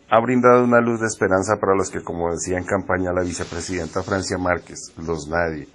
ha 0.09 0.19
brindado 0.19 0.63
una 0.63 0.81
luz 0.81 0.99
de 0.99 1.07
esperanza 1.07 1.57
para 1.59 1.75
los 1.75 1.91
que, 1.91 2.03
como 2.03 2.31
decía 2.31 2.57
en 2.57 2.65
campaña 2.65 3.13
la 3.13 3.21
vicepresidenta 3.21 4.01
Francia 4.01 4.37
Márquez, 4.39 4.91
los 4.97 5.27
nadie. 5.27 5.67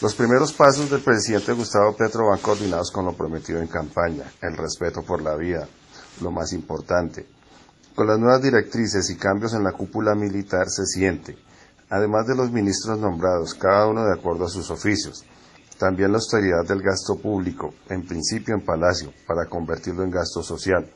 Los 0.00 0.14
primeros 0.14 0.52
pasos 0.52 0.88
del 0.88 1.00
presidente 1.00 1.52
Gustavo 1.52 1.96
Petro 1.96 2.28
van 2.28 2.38
coordinados 2.38 2.92
con 2.92 3.04
lo 3.04 3.14
prometido 3.14 3.60
en 3.60 3.66
campaña, 3.66 4.32
el 4.40 4.56
respeto 4.56 5.02
por 5.02 5.20
la 5.20 5.34
vida, 5.34 5.66
lo 6.20 6.30
más 6.30 6.52
importante. 6.52 7.26
Con 7.96 8.06
las 8.06 8.16
nuevas 8.16 8.40
directrices 8.40 9.10
y 9.10 9.16
cambios 9.16 9.54
en 9.54 9.64
la 9.64 9.72
cúpula 9.72 10.14
militar 10.14 10.68
se 10.68 10.86
siente, 10.86 11.36
además 11.90 12.28
de 12.28 12.36
los 12.36 12.52
ministros 12.52 12.96
nombrados, 12.96 13.54
cada 13.54 13.88
uno 13.88 14.04
de 14.04 14.12
acuerdo 14.12 14.44
a 14.44 14.48
sus 14.48 14.70
oficios, 14.70 15.24
también 15.80 16.12
la 16.12 16.18
austeridad 16.18 16.64
del 16.64 16.80
gasto 16.80 17.16
público, 17.16 17.74
en 17.88 18.06
principio 18.06 18.54
en 18.54 18.64
Palacio, 18.64 19.12
para 19.26 19.46
convertirlo 19.46 20.04
en 20.04 20.12
gasto 20.12 20.44
social. 20.44 20.88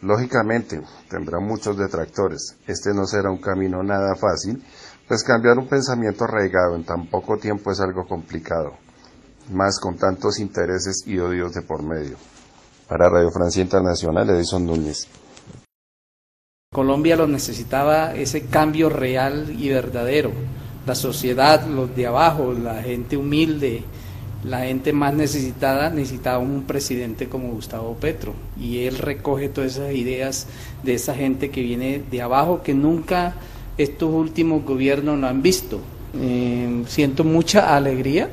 Lógicamente, 0.00 0.80
tendrá 1.10 1.40
muchos 1.40 1.76
detractores. 1.76 2.56
Este 2.68 2.94
no 2.94 3.04
será 3.04 3.32
un 3.32 3.40
camino 3.40 3.82
nada 3.82 4.14
fácil, 4.14 4.64
pues 5.08 5.24
cambiar 5.24 5.58
un 5.58 5.66
pensamiento 5.66 6.24
arraigado 6.24 6.76
en 6.76 6.84
tan 6.84 7.06
poco 7.06 7.38
tiempo 7.38 7.72
es 7.72 7.80
algo 7.80 8.06
complicado, 8.06 8.74
más 9.50 9.80
con 9.80 9.96
tantos 9.96 10.38
intereses 10.38 11.02
y 11.06 11.18
odios 11.18 11.54
de 11.54 11.62
por 11.62 11.82
medio. 11.82 12.16
Para 12.86 13.08
Radio 13.08 13.30
Francia 13.30 13.62
Internacional, 13.62 14.28
Edison 14.28 14.66
Núñez. 14.66 15.08
Colombia 16.72 17.16
lo 17.16 17.26
necesitaba 17.26 18.14
ese 18.14 18.46
cambio 18.46 18.90
real 18.90 19.54
y 19.58 19.70
verdadero. 19.70 20.30
La 20.86 20.94
sociedad, 20.94 21.66
los 21.66 21.96
de 21.96 22.06
abajo, 22.06 22.52
la 22.52 22.82
gente 22.82 23.16
humilde, 23.16 23.84
la 24.44 24.60
gente 24.60 24.92
más 24.92 25.14
necesitada 25.14 25.90
necesitaba 25.90 26.38
un 26.38 26.64
presidente 26.64 27.28
como 27.28 27.52
Gustavo 27.52 27.94
Petro 27.96 28.34
y 28.58 28.84
él 28.84 28.98
recoge 28.98 29.48
todas 29.48 29.72
esas 29.72 29.92
ideas 29.94 30.46
de 30.82 30.94
esa 30.94 31.14
gente 31.14 31.50
que 31.50 31.62
viene 31.62 32.02
de 32.10 32.22
abajo 32.22 32.62
que 32.62 32.74
nunca 32.74 33.34
estos 33.78 34.12
últimos 34.12 34.64
gobiernos 34.64 35.18
lo 35.18 35.26
han 35.26 35.40
visto. 35.40 35.80
Eh, 36.14 36.82
siento 36.86 37.24
mucha 37.24 37.76
alegría. 37.76 38.28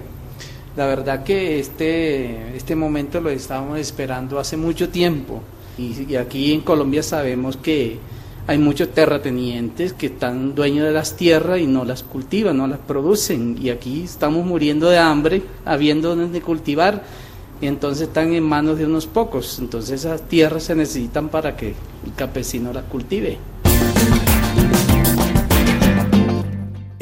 La 0.75 0.85
verdad 0.87 1.23
que 1.23 1.59
este, 1.59 2.55
este 2.55 2.75
momento 2.75 3.21
lo 3.21 3.29
estábamos 3.29 3.79
esperando 3.79 4.39
hace 4.39 4.57
mucho 4.57 4.89
tiempo 4.89 5.41
y 5.77 6.15
aquí 6.15 6.53
en 6.53 6.61
Colombia 6.61 7.03
sabemos 7.03 7.57
que 7.57 7.97
hay 8.47 8.57
muchos 8.57 8.89
terratenientes 8.89 9.93
que 9.93 10.05
están 10.05 10.55
dueños 10.55 10.85
de 10.85 10.93
las 10.93 11.17
tierras 11.17 11.59
y 11.59 11.67
no 11.67 11.83
las 11.83 12.03
cultivan, 12.03 12.57
no 12.57 12.67
las 12.67 12.79
producen. 12.79 13.57
Y 13.61 13.71
aquí 13.71 14.03
estamos 14.03 14.45
muriendo 14.45 14.89
de 14.89 14.99
hambre, 14.99 15.41
habiendo 15.65 16.15
donde 16.15 16.41
cultivar, 16.41 17.03
y 17.59 17.67
entonces 17.67 18.07
están 18.07 18.33
en 18.33 18.43
manos 18.43 18.77
de 18.77 18.85
unos 18.85 19.07
pocos. 19.07 19.59
Entonces 19.59 20.01
esas 20.01 20.21
tierras 20.29 20.63
se 20.63 20.75
necesitan 20.75 21.29
para 21.29 21.57
que 21.57 21.69
el 21.69 22.13
campesino 22.15 22.71
las 22.71 22.85
cultive. 22.85 23.37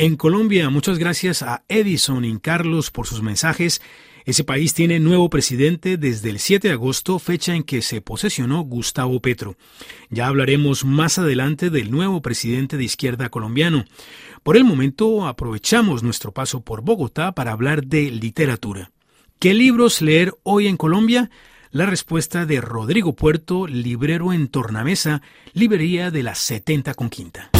En 0.03 0.17
Colombia, 0.17 0.69
muchas 0.69 0.99
gracias 0.99 1.43
a 1.43 1.63
Edison 1.69 2.25
y 2.25 2.37
Carlos 2.37 2.91
por 2.91 3.07
sus 3.07 3.21
mensajes 3.21 3.81
ese 4.25 4.43
país 4.43 4.73
tiene 4.73 4.99
nuevo 4.99 5.29
presidente 5.29 5.95
desde 5.95 6.29
el 6.29 6.39
7 6.39 6.67
de 6.67 6.73
agosto, 6.73 7.19
fecha 7.19 7.55
en 7.55 7.63
que 7.63 7.81
se 7.81 8.01
posesionó 8.01 8.63
Gustavo 8.63 9.21
Petro. 9.21 9.55
Ya 10.09 10.27
hablaremos 10.27 10.83
más 10.83 11.19
adelante 11.19 11.69
del 11.69 11.89
nuevo 11.89 12.21
presidente 12.21 12.75
de 12.75 12.83
izquierda 12.83 13.29
colombiano. 13.29 13.85
Por 14.43 14.57
el 14.57 14.65
momento 14.65 15.25
aprovechamos 15.25 16.03
nuestro 16.03 16.33
paso 16.33 16.59
por 16.59 16.81
Bogotá 16.81 17.31
para 17.31 17.53
hablar 17.53 17.85
de 17.85 18.11
literatura. 18.11 18.91
¿Qué 19.39 19.53
libros 19.53 20.01
leer 20.01 20.33
hoy 20.43 20.67
en 20.67 20.75
Colombia? 20.75 21.31
La 21.71 21.85
respuesta 21.85 22.45
de 22.45 22.59
Rodrigo 22.59 23.15
Puerto, 23.15 23.67
librero 23.67 24.33
en 24.33 24.49
Tornamesa, 24.49 25.21
librería 25.53 26.11
de 26.11 26.23
la 26.23 26.35
70 26.35 26.93
con 26.93 27.09
Quinta. 27.09 27.51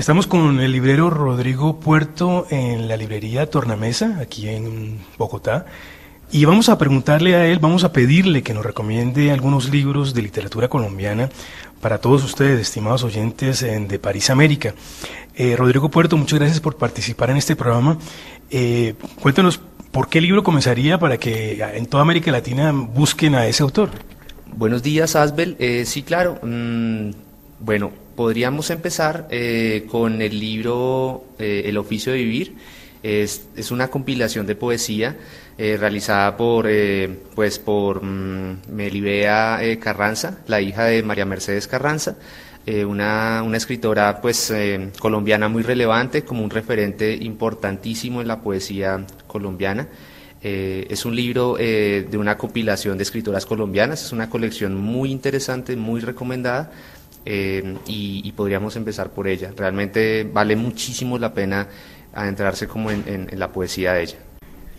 Estamos 0.00 0.26
con 0.26 0.60
el 0.60 0.72
librero 0.72 1.10
Rodrigo 1.10 1.78
Puerto 1.78 2.46
en 2.48 2.88
la 2.88 2.96
librería 2.96 3.50
Tornamesa, 3.50 4.16
aquí 4.18 4.48
en 4.48 4.98
Bogotá. 5.18 5.66
Y 6.32 6.46
vamos 6.46 6.70
a 6.70 6.78
preguntarle 6.78 7.36
a 7.36 7.46
él, 7.46 7.58
vamos 7.58 7.84
a 7.84 7.92
pedirle 7.92 8.42
que 8.42 8.54
nos 8.54 8.64
recomiende 8.64 9.30
algunos 9.30 9.68
libros 9.68 10.14
de 10.14 10.22
literatura 10.22 10.68
colombiana 10.68 11.28
para 11.82 11.98
todos 11.98 12.24
ustedes, 12.24 12.62
estimados 12.62 13.04
oyentes 13.04 13.60
de 13.60 13.98
París 13.98 14.30
América. 14.30 14.74
Eh, 15.34 15.54
Rodrigo 15.54 15.90
Puerto, 15.90 16.16
muchas 16.16 16.38
gracias 16.38 16.60
por 16.60 16.78
participar 16.78 17.28
en 17.28 17.36
este 17.36 17.54
programa. 17.54 17.98
Eh, 18.50 18.94
cuéntanos, 19.20 19.60
¿por 19.92 20.08
qué 20.08 20.22
libro 20.22 20.42
comenzaría 20.42 20.98
para 20.98 21.18
que 21.18 21.62
en 21.74 21.84
toda 21.84 22.04
América 22.04 22.32
Latina 22.32 22.72
busquen 22.72 23.34
a 23.34 23.46
ese 23.46 23.62
autor? 23.62 23.90
Buenos 24.46 24.82
días, 24.82 25.14
Asbel. 25.14 25.56
Eh, 25.58 25.84
sí, 25.84 26.02
claro. 26.02 26.38
Mm, 26.42 27.10
bueno, 27.60 27.92
podríamos 28.20 28.68
empezar 28.68 29.28
eh, 29.30 29.86
con 29.90 30.20
el 30.20 30.38
libro 30.38 31.24
eh, 31.38 31.62
El 31.64 31.78
oficio 31.78 32.12
de 32.12 32.18
vivir. 32.18 32.54
Es, 33.02 33.70
una 33.70 33.88
compilación 33.88 34.46
de 34.46 34.56
poesía 34.56 35.16
eh, 35.56 35.78
realizada 35.80 36.36
por, 36.36 36.68
pues 37.34 37.58
por 37.58 38.04
mm, 38.04 38.58
Melibea 38.72 39.60
Carranza, 39.80 40.40
la 40.48 40.60
hija 40.60 40.84
de 40.84 41.02
María 41.02 41.24
Mercedes 41.24 41.66
Carranza, 41.66 42.16
una, 42.86 43.42
una, 43.42 43.56
escritora 43.56 44.20
pues, 44.20 44.52
colombiana 44.98 45.48
muy 45.48 45.62
relevante, 45.62 46.22
como 46.22 46.44
un 46.44 46.50
referente 46.50 47.14
importantísimo 47.14 48.20
en 48.20 48.28
la 48.28 48.42
poesía 48.42 49.02
colombiana. 49.26 49.88
es 50.42 51.06
un 51.06 51.16
libro 51.16 51.54
de 51.54 52.18
una 52.18 52.36
compilación 52.36 52.98
de 52.98 53.04
escritoras 53.04 53.46
colombianas, 53.46 54.04
es 54.04 54.12
una 54.12 54.28
colección 54.28 54.76
muy 54.76 55.10
interesante, 55.10 55.74
muy 55.74 56.02
recomendada 56.02 56.70
eh, 57.32 57.76
y, 57.86 58.32
podríamos 58.32 58.74
empezar 58.74 59.10
por 59.10 59.28
ella. 59.28 59.52
Realmente 59.56 60.28
vale 60.32 60.56
muchísimo 60.56 61.16
la 61.16 61.32
pena 61.32 61.68
adentrarse 62.12 62.66
como 62.66 62.90
en, 62.90 63.28
la 63.34 63.52
poesía 63.52 63.92
de 63.92 64.02
ella. 64.02 64.16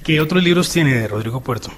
¿Qué 0.03 0.19
otros 0.19 0.43
libros 0.43 0.69
tiene 0.69 1.07
Rodrigo 1.07 1.39
Puerto? 1.39 1.69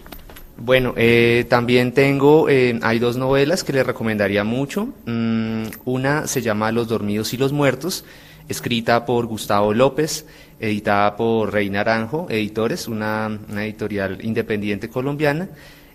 Bueno, 0.57 0.95
eh, 0.97 1.45
también 1.47 1.91
tengo, 1.91 2.49
eh, 2.49 2.79
hay 2.81 2.97
dos 2.97 3.17
novelas 3.17 3.63
que 3.63 3.71
le 3.71 3.83
recomendaría 3.83 4.43
mucho. 4.43 4.87
Mm, 5.05 5.65
una 5.85 6.25
se 6.25 6.41
llama 6.41 6.71
Los 6.71 6.87
Dormidos 6.87 7.35
y 7.35 7.37
los 7.37 7.53
Muertos, 7.53 8.03
escrita 8.49 9.05
por 9.05 9.27
Gustavo 9.27 9.75
López, 9.75 10.25
editada 10.59 11.15
por 11.15 11.53
Rey 11.53 11.69
Naranjo, 11.69 12.25
Editores, 12.31 12.87
una, 12.87 13.37
editorial 13.57 14.25
independiente 14.25 14.89
colombiana. 14.89 15.49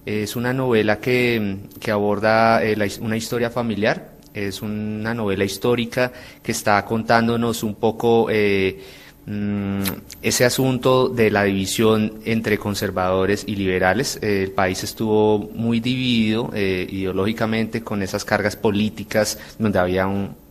Es 0.06 0.36
una 0.36 0.52
novela 0.52 1.00
que, 1.00 1.56
aborda 1.90 2.62
una 3.00 3.16
historia 3.16 3.50
familiar 3.50 4.17
es 4.34 4.62
una 4.62 5.14
novela 5.14 5.44
histórica 5.44 6.12
que 6.42 6.52
está 6.52 6.84
contándonos 6.84 7.62
un 7.62 7.74
poco 7.74 8.28
eh, 8.30 8.80
mm, 9.26 9.82
ese 10.22 10.44
asunto 10.44 11.08
de 11.08 11.30
la 11.30 11.44
división 11.44 12.20
entre 12.24 12.58
conservadores 12.58 13.44
y 13.46 13.56
liberales. 13.56 14.18
Eh, 14.22 14.44
el 14.44 14.52
país 14.52 14.82
estuvo 14.84 15.38
muy 15.38 15.80
dividido 15.80 16.50
eh, 16.54 16.86
ideológicamente 16.90 17.82
con 17.82 18.02
esas 18.02 18.24
cargas 18.24 18.56
políticas 18.56 19.38
donde 19.58 19.78
había 19.78 20.08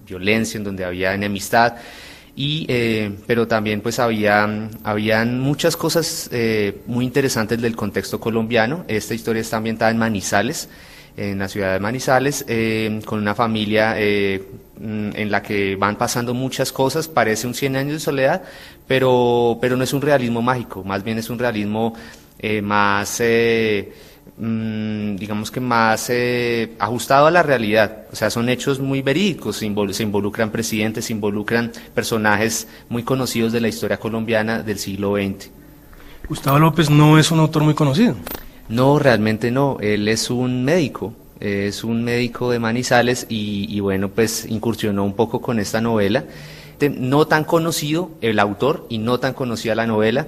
violencia, 0.07 0.57
en 0.57 0.63
donde 0.63 0.86
había 0.86 1.13
enemistad. 1.13 1.75
Y, 2.39 2.67
pero 3.25 3.48
también 3.48 3.81
pues 3.81 3.98
había 3.98 4.69
habían 4.84 5.39
muchas 5.39 5.75
cosas 5.75 6.29
muy 6.86 7.03
interesantes 7.03 7.60
del 7.60 7.75
contexto 7.75 8.19
colombiano. 8.19 8.86
Esta 8.88 9.15
historia 9.15 9.41
está 9.41 9.57
ambientada 9.57 9.89
en 9.89 9.98
Manizales, 9.98 10.69
en 11.17 11.39
la 11.39 11.47
ciudad 11.47 11.74
de 11.74 11.79
Manizales, 11.79 12.45
eh, 12.47 13.01
con 13.03 13.19
una 13.19 13.33
familia 13.33 13.95
eh, 13.97 14.47
mm, 14.79 15.09
en 15.15 15.31
la 15.31 15.41
que 15.41 15.75
van 15.75 15.97
pasando 15.97 16.36
muchas 16.36 16.71
cosas, 16.71 17.07
parece 17.07 17.47
un 17.47 17.55
100 17.55 17.75
años 17.75 17.93
de 17.93 18.00
soledad, 18.00 18.43
pero, 18.88 19.57
pero 19.59 19.75
no 19.75 19.83
es 19.83 19.93
un 19.93 20.01
realismo 20.01 20.43
mágico, 20.43 20.83
más 20.83 21.03
bien 21.03 21.17
es 21.17 21.31
un 21.31 21.39
realismo 21.39 21.95
eh, 22.38 22.62
más, 22.62 23.19
mm, 24.38 25.15
digamos 25.15 25.50
que 25.50 25.59
más 25.59 26.12
ajustado 26.77 27.25
a 27.25 27.31
la 27.31 27.41
realidad, 27.41 28.05
o 28.12 28.15
sea, 28.15 28.29
son 28.29 28.47
hechos 28.47 28.79
muy 28.79 29.01
verídicos, 29.01 29.57
se, 29.57 29.65
involucran 29.65 30.51
presidentes, 30.51 31.05
se 31.05 31.13
involucran 31.13 31.71
personajes 31.95 32.67
muy 32.89 33.01
conocidos 33.01 33.51
de 33.53 33.62
la 33.62 33.69
historia 33.69 33.97
colombiana 33.97 34.62
del 34.62 34.77
siglo 34.77 35.15
XX. 35.15 35.50
Gustavo 36.29 36.59
López 36.59 36.91
no 36.91 37.17
es 37.17 37.31
un 37.31 37.39
autor 37.39 37.63
muy 37.63 37.74
conocido. 37.74 38.15
No, 38.69 39.00
realmente 39.00 39.51
no. 39.51 39.77
Él 39.79 40.07
es 40.07 40.29
un 40.29 40.63
médico, 40.63 41.13
es 41.39 41.83
un 41.83 42.03
médico 42.03 42.51
de 42.51 42.59
Manizales 42.59 43.25
y, 43.29 43.79
bueno, 43.79 44.09
pues 44.09 44.45
incursionó 44.45 45.03
un 45.03 45.13
poco 45.13 45.41
con 45.41 45.59
esta 45.59 45.81
novela. 45.81 46.25
No 46.97 47.25
tan 47.27 47.43
conocido 47.43 48.12
el 48.21 48.39
autor 48.39 48.86
y 48.89 49.00
no 49.00 49.19
tan 49.19 49.33
conocida 49.33 49.74
la 49.74 49.88
novela 49.88 50.27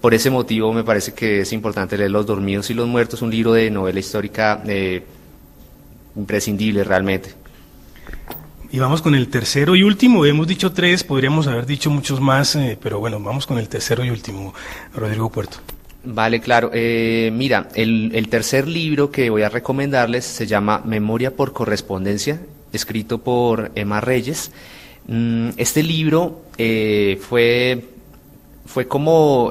por 0.00 0.14
ese 0.14 0.30
motivo 0.30 0.72
me 0.72 0.84
parece 0.84 1.14
que 1.14 1.40
es 1.40 1.52
importante 1.52 1.96
leer 1.96 2.10
Los 2.10 2.26
Dormidos 2.26 2.70
y 2.70 2.74
los 2.74 2.86
Muertos, 2.86 3.22
un 3.22 3.30
libro 3.30 3.52
de 3.54 3.70
novela 3.70 3.98
histórica 3.98 4.62
eh, 4.66 5.04
imprescindible 6.14 6.84
realmente. 6.84 7.34
Y 8.70 8.78
vamos 8.78 9.00
con 9.00 9.14
el 9.14 9.28
tercero 9.28 9.74
y 9.74 9.82
último. 9.82 10.24
Hemos 10.26 10.46
dicho 10.46 10.72
tres, 10.72 11.02
podríamos 11.04 11.46
haber 11.46 11.66
dicho 11.66 11.90
muchos 11.90 12.20
más, 12.20 12.56
eh, 12.56 12.78
pero 12.80 12.98
bueno, 12.98 13.20
vamos 13.20 13.46
con 13.46 13.58
el 13.58 13.68
tercero 13.68 14.04
y 14.04 14.10
último, 14.10 14.54
Rodrigo 14.94 15.30
Puerto. 15.30 15.58
Vale, 16.06 16.40
claro. 16.40 16.70
Eh, 16.72 17.30
mira, 17.32 17.68
el, 17.74 18.28
tercer 18.30 18.68
libro 18.68 19.10
que 19.10 19.28
voy 19.28 19.42
a 19.42 19.48
recomendarles 19.48 20.24
se 20.24 20.46
llama 20.46 20.82
Memoria 20.84 21.34
por 21.34 21.52
correspondencia, 21.52 22.40
escrito 22.72 23.18
por 23.18 23.72
Emma 23.74 24.00
Reyes. 24.00 24.52
Mm, 25.08 25.50
este 25.56 25.82
libro 25.82 26.42
eh, 26.58 27.18
fue, 27.20 27.84
fue 28.66 28.86
como 28.86 29.50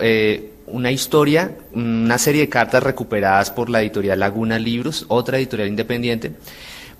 una 0.67 0.91
historia, 0.91 1.51
una 1.73 2.17
serie 2.17 2.41
de 2.41 2.49
cartas 2.49 2.81
recuperadas 2.81 3.51
por 3.51 3.69
la 3.69 3.81
editorial 3.81 4.19
Laguna 4.19 4.57
Libros, 4.57 5.05
otra 5.09 5.37
editorial 5.37 5.67
independiente 5.67 6.31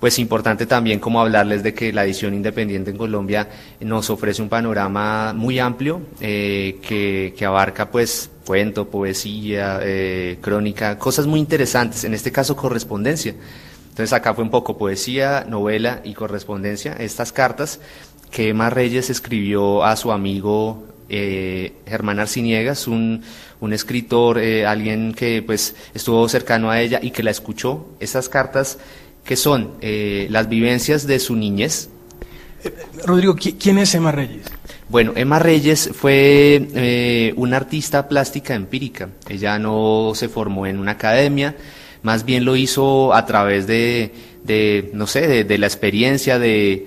pues 0.00 0.18
importante 0.18 0.66
también 0.66 1.00
como 1.00 1.20
hablarles 1.20 1.62
de 1.62 1.74
que 1.74 1.92
la 1.92 2.04
edición 2.04 2.34
independiente 2.34 2.90
en 2.90 2.98
Colombia 2.98 3.48
nos 3.80 4.10
ofrece 4.10 4.42
un 4.42 4.48
panorama 4.48 5.32
muy 5.32 5.58
amplio 5.58 6.02
eh, 6.20 6.78
que, 6.86 7.34
que, 7.36 7.44
abarca 7.46 7.90
pues 7.90 8.30
cuento, 8.44 8.88
poesía, 8.88 9.80
eh, 9.82 10.38
crónica, 10.40 10.98
cosas 10.98 11.26
muy 11.26 11.40
interesantes, 11.40 12.04
en 12.04 12.14
este 12.14 12.30
caso 12.30 12.56
correspondencia. 12.56 13.34
Entonces 13.88 14.12
acá 14.12 14.34
fue 14.34 14.44
un 14.44 14.50
poco 14.50 14.76
poesía, 14.76 15.46
novela 15.48 16.02
y 16.04 16.12
correspondencia, 16.12 16.92
estas 16.92 17.32
cartas 17.32 17.80
que 18.30 18.50
Emma 18.50 18.68
Reyes 18.68 19.08
escribió 19.08 19.84
a 19.84 19.96
su 19.96 20.12
amigo 20.12 20.84
eh, 21.08 21.72
Germán 21.86 22.18
Arciniegas, 22.18 22.86
un, 22.88 23.22
un 23.60 23.72
escritor, 23.72 24.38
alguien 24.38 25.14
que 25.14 25.42
pues 25.42 25.74
estuvo 25.94 26.28
cercano 26.28 26.70
a 26.70 26.80
ella 26.80 27.00
y 27.02 27.12
que 27.12 27.22
la 27.22 27.30
escuchó. 27.30 27.86
Estas 28.00 28.28
cartas 28.28 28.78
que 29.26 29.36
son 29.36 29.72
eh, 29.80 30.28
las 30.30 30.48
vivencias 30.48 31.06
de 31.06 31.18
su 31.18 31.36
niñez. 31.36 31.90
Rodrigo, 33.04 33.36
¿quién 33.36 33.78
es 33.78 33.94
Emma 33.94 34.12
Reyes? 34.12 34.46
Bueno, 34.88 35.12
Emma 35.16 35.38
Reyes 35.38 35.90
fue 35.92 36.68
eh, 36.74 37.34
una 37.36 37.56
artista 37.56 38.08
plástica 38.08 38.54
empírica. 38.54 39.08
Ella 39.28 39.58
no 39.58 40.12
se 40.14 40.28
formó 40.28 40.66
en 40.66 40.78
una 40.78 40.92
academia, 40.92 41.56
más 42.02 42.24
bien 42.24 42.44
lo 42.44 42.54
hizo 42.54 43.12
a 43.12 43.26
través 43.26 43.66
de, 43.66 44.12
de 44.44 44.90
no 44.94 45.08
sé, 45.08 45.44
de, 45.44 45.58
la 45.58 45.66
experiencia, 45.66 46.38
de, 46.38 46.86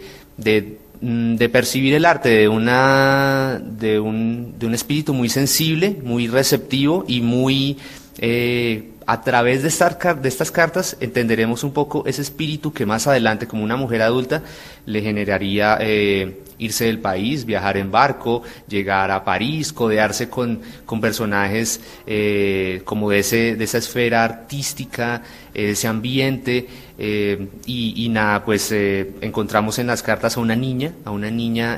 mm, 1.01 1.36
de, 1.36 1.50
percibir 1.50 1.93
el 1.93 2.05
arte, 2.05 2.29
de, 2.29 2.48
una, 2.48 3.62
de, 3.62 4.00
un, 4.00 4.55
de 4.58 4.65
un 4.65 4.74
espíritu 4.74 5.13
muy 5.13 5.27
sensible, 5.27 5.98
muy 6.03 6.27
receptivo 6.27 7.03
y 7.05 7.19
muy... 7.19 7.77
Eh, 8.17 8.91
a 9.10 9.22
través 9.22 9.63
de, 9.63 9.70
estas 9.70 10.51
cartas 10.51 10.96
entenderemos 11.00 11.63
un 11.63 11.74
poco 11.74 12.04
ese 12.06 12.22
espíritu 12.22 12.72
que 12.72 12.86
más 12.86 13.08
adelante, 13.08 13.48
como 13.48 13.63
una 13.63 13.75
mujer 13.75 14.04
adulta, 14.04 14.44
le 14.86 15.01
generaría 15.01 15.80
eh, 15.82 16.44
irse 16.60 16.86
del 16.86 17.00
país, 17.00 17.44
viajar 17.44 17.78
en 17.78 17.89
barco, 17.89 18.44
llegar 18.68 19.10
a 19.10 19.24
París, 19.24 19.74
codearse 19.74 20.30
con, 20.30 20.62
con 20.86 21.01
personajes 21.01 21.82
eh, 22.06 22.84
como 22.86 23.10
de, 23.10 23.20
ese, 23.20 23.56
de 23.56 23.63
esa 23.63 23.80
esfera 23.80 24.24
artística, 24.24 25.24
eh, 25.56 25.72
ese 25.72 25.88
ambiente. 25.88 26.68
y, 27.00 28.06
y, 28.06 28.10
nada, 28.10 28.46
pues 28.46 28.72
encontramos 28.72 29.80
en 29.80 29.88
las 29.88 30.04
cartas 30.04 30.38
a 30.38 30.39
una 30.39 30.56
niña, 30.56 30.94
a 31.04 31.10
una 31.10 31.32
niña 31.32 31.78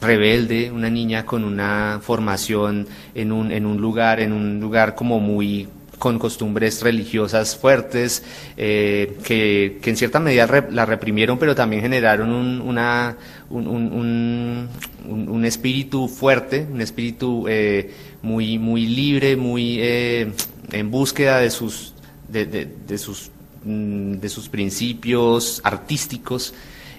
rebelde, 0.00 0.72
una 0.72 0.90
niña 0.90 1.24
con 1.24 1.44
una 1.44 2.00
formación 2.02 2.88
en 3.14 3.30
un, 3.30 3.52
en 3.52 3.64
un 3.64 3.76
lugar, 3.80 4.18
en 4.18 4.32
un 4.32 4.58
lugar 4.58 4.96
como 4.96 5.20
muy 5.20 5.68
con 6.00 6.18
costumbres 6.18 6.80
religiosas 6.80 7.56
fuertes, 7.58 8.24
eh, 8.56 9.18
que, 9.22 9.78
en 9.84 9.96
cierta 9.98 10.18
medida 10.18 10.46
la 10.70 10.86
reprimieron, 10.86 11.38
pero 11.38 11.54
también 11.54 11.82
generaron 11.82 12.32
un, 12.32 12.62
una, 12.62 13.18
un, 13.50 14.66
un, 15.06 15.44
espíritu 15.44 16.08
fuerte, 16.08 16.66
un 16.72 16.80
espíritu 16.80 17.44
eh, 17.48 17.92
muy, 18.22 18.58
muy 18.58 18.86
libre, 18.86 19.36
muy 19.36 19.76
eh, 19.78 20.32
en 20.72 20.90
búsqueda 20.90 21.38
de 21.38 21.50
sus, 21.50 21.92
de, 22.28 22.46
de, 22.46 22.98
sus, 22.98 23.30
mm, 23.64 24.14
de 24.14 24.28
sus 24.30 24.48
principios 24.48 25.60
artísticos. 25.64 26.54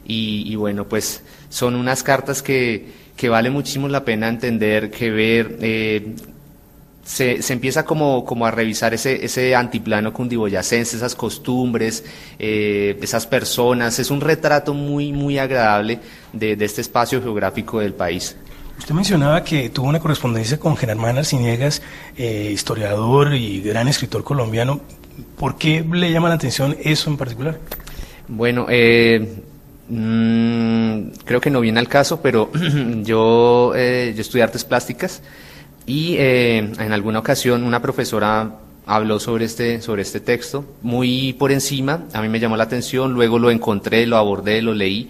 Y, 0.05 0.55
bueno, 0.55 0.87
pues 0.87 1.23
son 1.49 1.73
unas 1.75 2.03
cartas 2.03 2.43
que, 2.43 2.85
que 3.15 3.29
vale 3.29 3.49
muchísimo 3.49 3.87
la 3.87 4.03
pena 4.03 4.27
entender, 4.27 4.91
que 4.91 5.09
ver, 5.09 5.57
se, 7.03 7.41
se, 7.41 7.53
empieza 7.53 7.83
como, 7.83 8.25
como 8.25 8.45
a 8.45 8.51
revisar 8.51 8.93
ese, 8.93 9.25
ese 9.25 9.55
antiplano 9.55 10.13
cundiboyacense, 10.13 10.97
esas 10.97 11.15
costumbres, 11.15 12.03
eh, 12.37 12.97
esas 13.01 13.25
personas. 13.25 13.97
Es 13.99 14.11
un 14.11 14.21
retrato 14.21 14.73
muy, 14.73 15.11
muy 15.11 15.37
agradable 15.39 15.99
de, 16.31 16.55
de, 16.55 16.65
este 16.65 16.81
espacio 16.81 17.21
geográfico 17.21 17.79
del 17.79 17.93
país. 17.93 18.35
Usted 18.77 18.93
mencionaba 18.93 19.43
que 19.43 19.69
tuvo 19.69 19.87
una 19.87 19.99
correspondencia 19.99 20.59
con 20.59 20.75
Germán 20.75 21.17
Arciniegas, 21.17 21.81
eh, 22.17 22.49
historiador 22.53 23.33
y 23.33 23.61
gran 23.61 23.87
escritor 23.87 24.23
colombiano. 24.23 24.81
¿Por 25.37 25.57
qué 25.57 25.83
le 25.91 26.11
llama 26.11 26.29
la 26.29 26.35
atención 26.35 26.77
eso 26.83 27.09
en 27.09 27.17
particular? 27.17 27.59
Bueno, 28.27 28.67
eh, 28.69 29.43
mmm, 29.89 31.09
creo 31.25 31.41
que 31.41 31.49
no 31.49 31.61
viene 31.61 31.79
al 31.79 31.87
caso, 31.87 32.21
pero 32.21 32.51
yo, 33.03 33.73
yo 33.75 34.21
estudié 34.21 34.43
artes 34.43 34.63
plásticas. 34.63 35.21
Y 35.91 36.15
eh, 36.17 36.59
en 36.59 36.93
alguna 36.93 37.19
ocasión 37.19 37.65
una 37.65 37.81
profesora 37.81 38.59
habló 38.85 39.19
sobre 39.19 39.43
este, 39.43 39.81
sobre 39.81 40.03
este 40.03 40.21
texto, 40.21 40.63
muy 40.81 41.33
por 41.33 41.51
encima, 41.51 42.05
a 42.13 42.21
mí 42.21 42.29
me 42.29 42.39
llamó 42.39 42.55
la 42.55 42.63
atención, 42.63 43.13
luego 43.13 43.37
lo 43.37 43.51
encontré, 43.51 44.05
lo 44.05 44.15
abordé, 44.15 44.61
lo 44.61 44.73
leí 44.73 45.09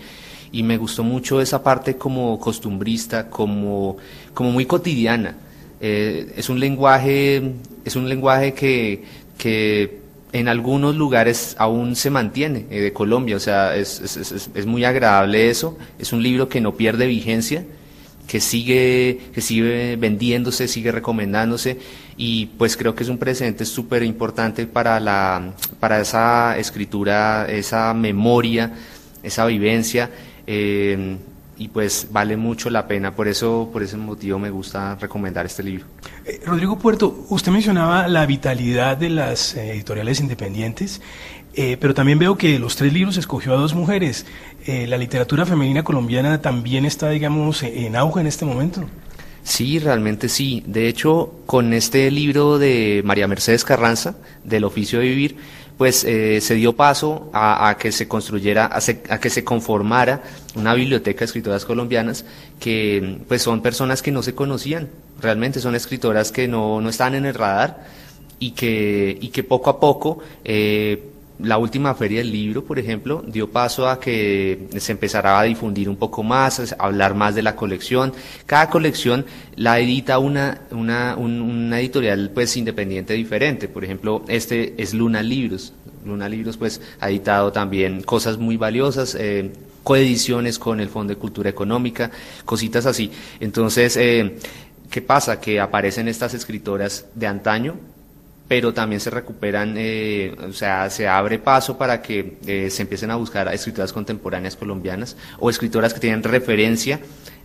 y 0.52 0.64
me 0.64 0.78
gustó 0.78 1.04
mucho 1.04 1.40
esa 1.40 1.62
parte 1.62 1.98
como 1.98 2.40
costumbrista, 2.40 3.30
como, 3.30 3.98
como 4.34 4.50
muy 4.50 4.66
cotidiana. 4.66 5.36
Eh, 5.80 6.34
es 6.36 6.50
un 6.50 6.60
lenguaje, 6.60 7.44
es 7.86 7.96
un 7.96 8.10
lenguaje 8.10 8.56
que, 8.56 9.04
que 9.38 10.00
en 10.34 10.48
algunos 10.48 10.96
lugares 10.96 11.56
aún 11.60 11.96
se 11.96 12.10
mantiene 12.10 12.66
eh, 12.72 12.82
de 12.82 12.92
Colombia, 12.92 13.36
o 13.36 13.40
sea, 13.40 13.76
es, 13.76 14.02
es, 14.02 14.50
es, 14.52 14.66
muy 14.66 14.84
agradable 14.84 15.48
eso, 15.48 15.78
es 16.00 16.12
un 16.12 16.24
libro 16.24 16.50
que 16.50 16.60
no 16.60 16.74
pierde 16.74 17.06
vigencia 17.06 17.66
que 18.28 18.40
sigue, 18.40 19.20
que 19.34 19.42
sigue 19.42 19.96
vendiéndose, 19.98 20.68
sigue 20.68 20.92
recomendándose 20.92 21.78
y 22.18 22.48
pues 22.58 22.78
creo 22.78 22.96
que 22.96 23.04
es 23.04 23.10
un 23.10 23.18
presente 23.18 23.66
súper 23.66 24.04
importante 24.04 24.68
para, 24.68 25.00
la, 25.00 25.54
para 25.80 26.00
esa 26.00 26.58
escritura, 26.58 27.46
esa 27.50 27.94
memoria, 27.94 28.74
esa 29.24 29.46
vivencia. 29.46 30.10
Eh, 30.48 31.18
y 31.58 31.68
pues 31.68 32.08
vale 32.12 32.38
mucho 32.38 32.72
la 32.72 32.88
pena, 32.88 33.16
por 33.16 33.28
eso, 33.28 33.70
por 33.72 33.84
ese 33.84 33.96
motivo 33.96 34.40
me 34.40 34.50
gusta 34.50 34.96
recomendar 34.96 35.46
este 35.46 35.62
libro. 35.62 35.86
Eh, 36.26 36.42
Rodrigo 36.44 36.80
Puerto, 36.80 37.26
usted 37.30 37.52
mencionaba 37.52 38.08
la 38.08 38.26
vitalidad 38.26 38.98
de 38.98 39.10
las 39.10 39.56
eh, 39.56 39.74
editoriales 39.74 40.20
independientes. 40.22 41.02
Eh, 41.54 41.78
pero 41.80 41.94
también 41.94 42.18
veo 42.18 42.38
que 42.38 42.60
los 42.60 42.76
tres 42.76 42.94
libros 42.94 43.18
escogió 43.18 43.54
a 43.54 43.58
dos 43.58 43.74
mujeres. 43.74 44.26
Eh, 44.66 44.88
¿La 44.88 44.98
literatura 44.98 45.46
femenina 45.46 45.84
colombiana 45.84 46.42
también 46.42 46.86
está, 46.86 47.10
digamos, 47.10 47.64
en 47.64 47.96
auge 47.96 48.22
en 48.22 48.28
este 48.28 48.46
momento? 48.46 48.86
Sí, 49.44 49.80
realmente 49.80 50.30
sí. 50.30 50.64
De 50.66 50.88
hecho, 50.88 51.34
con 51.46 51.74
este 51.74 52.10
libro 52.12 52.58
de 52.58 53.02
María 53.04 53.28
Mercedes 53.28 53.66
Carranza, 53.66 54.16
del 54.44 54.64
oficio 54.64 55.00
de 55.00 55.06
vivir, 55.06 55.36
pues 55.78 56.04
eh, 56.04 56.42
se 56.42 56.54
dio 56.54 56.76
paso 56.76 57.32
a, 57.34 57.76
que 57.80 57.92
se 57.92 58.08
construyera, 58.08 58.70
a, 58.72 59.20
que 59.20 59.30
se 59.32 59.44
conformara 59.44 60.22
una 60.54 60.76
biblioteca 60.76 61.22
de 61.22 61.26
escritoras 61.26 61.66
colombianas 61.66 62.24
que 62.60 63.18
pues 63.28 63.42
son 63.42 63.64
personas 63.64 64.04
que 64.04 64.12
no 64.12 64.22
se 64.22 64.36
conocían, 64.36 64.90
realmente 65.20 65.60
son 65.60 65.74
escritoras 65.74 66.32
que 66.32 66.48
no, 66.48 66.82
no 66.82 66.90
estaban 66.90 67.16
en 67.16 67.26
el 67.26 67.34
radar 67.34 67.88
y 68.38 68.52
que, 68.52 69.18
y 69.20 69.30
que 69.30 69.44
poco 69.44 69.72
a 69.72 69.80
poco 69.80 70.20
la 71.44 71.58
última 71.58 71.94
feria 71.96 72.20
del 72.20 72.32
libro, 72.32 72.64
por 72.64 72.80
ejemplo, 72.80 73.24
dio 73.28 73.50
paso 73.50 73.88
a 73.88 74.00
que 74.00 74.68
se 74.78 74.92
empezara 74.92 75.40
a 75.40 75.44
difundir 75.44 75.90
un 75.90 75.96
poco 75.96 76.24
más, 76.24 76.72
a 76.72 76.76
hablar 76.80 77.16
más 77.16 77.36
de 77.36 77.42
la 77.42 77.56
colección. 77.56 78.14
Cada 78.46 78.70
colección 78.70 79.26
la 79.56 79.80
edita 79.80 80.20
una, 80.20 80.62
una, 80.72 81.16
una 81.16 81.80
editorial 81.80 82.32
pues 82.34 82.56
independiente 82.58 83.14
diferente. 83.14 83.68
Por 83.68 83.84
ejemplo, 83.84 84.24
este 84.28 84.76
es 84.78 84.94
Luna 84.94 85.22
Libros. 85.22 85.74
Luna 86.06 86.30
Libros 86.30 86.58
pues 86.58 86.82
ha 87.00 87.10
editado 87.10 87.52
también 87.52 88.04
cosas 88.04 88.38
muy 88.38 88.58
valiosas, 88.58 89.16
eh, 89.20 89.52
coediciones 89.84 90.60
con 90.60 90.80
el 90.80 90.90
Fondo 90.90 91.14
de 91.14 91.20
Cultura 91.20 91.50
Económica, 91.50 92.12
cositas 92.46 92.86
así. 92.86 93.12
Entonces, 93.40 93.98
eh, 93.98 94.38
¿qué 94.90 95.02
pasa? 95.02 95.40
Que 95.40 95.60
aparecen 95.60 96.08
estas 96.08 96.34
escritoras 96.34 97.06
de 97.16 97.28
antaño 97.28 97.76
pero 98.52 98.74
también 98.74 99.00
se 99.00 99.10
recuperan, 99.10 99.76
eh, 99.78 100.36
o 100.46 100.52
sea, 100.52 100.90
se 100.90 101.08
abre 101.08 101.40
paso 101.40 101.78
para 101.78 102.02
que 102.02 102.36
eh, 102.46 102.70
se 102.70 102.82
empiecen 102.82 103.10
a 103.10 103.16
buscar 103.16 103.48
escritoras 103.54 103.94
contemporáneas 103.94 104.58
colombianas 104.58 105.16
o 105.40 105.50
escritoras 105.50 105.94
que 105.94 106.02
tienen 106.02 106.22
referencia 106.22 107.00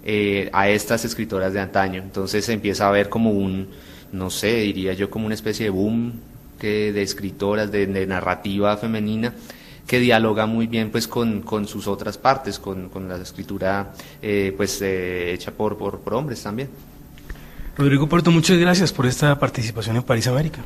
eh, 0.04 0.50
a 0.52 0.68
estas 0.68 1.04
escritoras 1.04 1.52
de 1.52 1.60
antaño. 1.60 2.02
Entonces 2.02 2.44
se 2.44 2.54
empieza 2.54 2.88
a 2.88 2.90
ver 2.90 3.08
como 3.08 3.30
un, 3.30 3.68
no 4.10 4.30
sé, 4.30 4.62
diría 4.62 4.94
yo 4.94 5.08
como 5.08 5.26
una 5.26 5.36
especie 5.36 5.66
de 5.66 5.70
boom 5.70 6.14
que 6.58 6.92
de 6.92 7.02
escritoras, 7.02 7.70
de, 7.70 7.86
narrativa 8.08 8.76
femenina 8.76 9.32
que 9.86 10.00
dialoga 10.00 10.46
muy 10.46 10.66
bien 10.66 10.90
pues 10.90 11.06
con, 11.06 11.44
sus 11.68 11.86
otras 11.86 12.18
partes, 12.18 12.58
con, 12.58 12.90
la 13.08 13.16
escritura 13.18 13.92
pues 14.56 14.82
hecha 14.82 15.52
por, 15.52 15.78
por 15.78 16.14
hombres 16.14 16.42
también. 16.42 16.68
Rodrigo 17.78 18.08
Puerto, 18.08 18.32
muchas 18.32 18.58
gracias 18.58 18.92
por 18.92 19.06
esta 19.06 19.38
participación 19.38 19.94
en 19.94 20.02
París 20.02 20.26
América. 20.26 20.62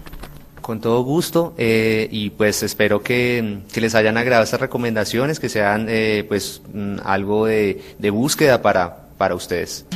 Con 0.60 0.80
todo 0.80 1.02
gusto 1.02 1.54
eh, 1.58 2.08
y 2.10 2.30
pues 2.30 2.62
espero 2.62 3.02
que, 3.02 3.60
les 3.74 3.94
hayan 3.94 4.16
agradado 4.16 4.44
estas 4.44 4.60
recomendaciones, 4.60 5.40
que 5.40 5.48
sean 5.48 5.86
eh, 5.88 6.24
pues 6.28 6.62
mm, 6.72 6.98
algo 7.02 7.46
de, 7.46 7.82
de 7.98 8.10
búsqueda 8.10 8.62
para, 8.62 9.08
para 9.16 9.34
ustedes. 9.34 9.86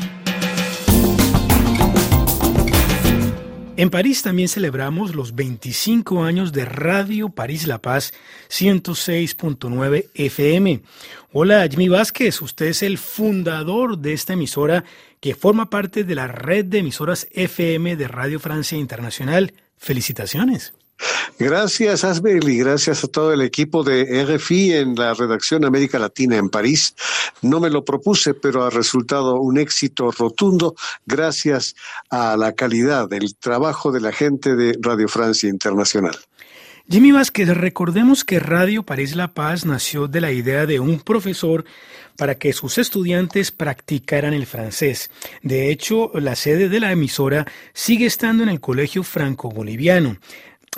En 3.76 3.90
París 3.90 4.22
también 4.22 4.48
celebramos 4.48 5.16
los 5.16 5.34
25 5.34 6.22
años 6.22 6.52
de 6.52 6.64
Radio 6.64 7.30
París 7.30 7.66
La 7.66 7.78
Paz 7.78 8.12
106.9 8.48 10.10
FM. 10.14 10.80
Hola, 11.32 11.66
Jimmy 11.68 11.88
Vázquez, 11.88 12.40
usted 12.40 12.66
es 12.66 12.84
el 12.84 12.98
fundador 12.98 13.98
de 13.98 14.12
esta 14.12 14.34
emisora 14.34 14.84
que 15.18 15.34
forma 15.34 15.70
parte 15.70 16.04
de 16.04 16.14
la 16.14 16.28
red 16.28 16.66
de 16.66 16.78
emisoras 16.78 17.26
FM 17.32 17.96
de 17.96 18.06
Radio 18.06 18.38
Francia 18.38 18.78
Internacional. 18.78 19.52
Felicitaciones. 19.84 20.72
Gracias, 21.38 22.04
Asbel, 22.04 22.48
y 22.48 22.58
gracias 22.58 23.04
a 23.04 23.08
todo 23.08 23.32
el 23.32 23.42
equipo 23.42 23.82
de 23.82 24.24
RFI 24.24 24.72
en 24.72 24.94
la 24.94 25.12
redacción 25.12 25.64
América 25.64 25.98
Latina 25.98 26.36
en 26.36 26.48
París. 26.48 26.94
No 27.42 27.60
me 27.60 27.68
lo 27.68 27.84
propuse, 27.84 28.32
pero 28.32 28.64
ha 28.64 28.70
resultado 28.70 29.40
un 29.40 29.58
éxito 29.58 30.10
rotundo 30.10 30.74
gracias 31.04 31.74
a 32.08 32.36
la 32.36 32.52
calidad 32.52 33.08
del 33.08 33.36
trabajo 33.36 33.92
de 33.92 34.00
la 34.00 34.12
gente 34.12 34.56
de 34.56 34.78
Radio 34.80 35.08
Francia 35.08 35.50
Internacional. 35.50 36.16
Jimmy 36.86 37.12
Vázquez, 37.12 37.48
recordemos 37.48 38.24
que 38.24 38.38
Radio 38.38 38.82
París 38.82 39.16
La 39.16 39.28
Paz 39.28 39.64
nació 39.64 40.06
de 40.06 40.20
la 40.20 40.32
idea 40.32 40.66
de 40.66 40.80
un 40.80 41.00
profesor 41.00 41.64
para 42.18 42.34
que 42.34 42.52
sus 42.52 42.76
estudiantes 42.76 43.52
practicaran 43.52 44.34
el 44.34 44.44
francés. 44.44 45.10
De 45.42 45.70
hecho, 45.70 46.10
la 46.12 46.36
sede 46.36 46.68
de 46.68 46.80
la 46.80 46.92
emisora 46.92 47.46
sigue 47.72 48.04
estando 48.04 48.42
en 48.42 48.50
el 48.50 48.60
Colegio 48.60 49.02
Franco-Boliviano. 49.02 50.18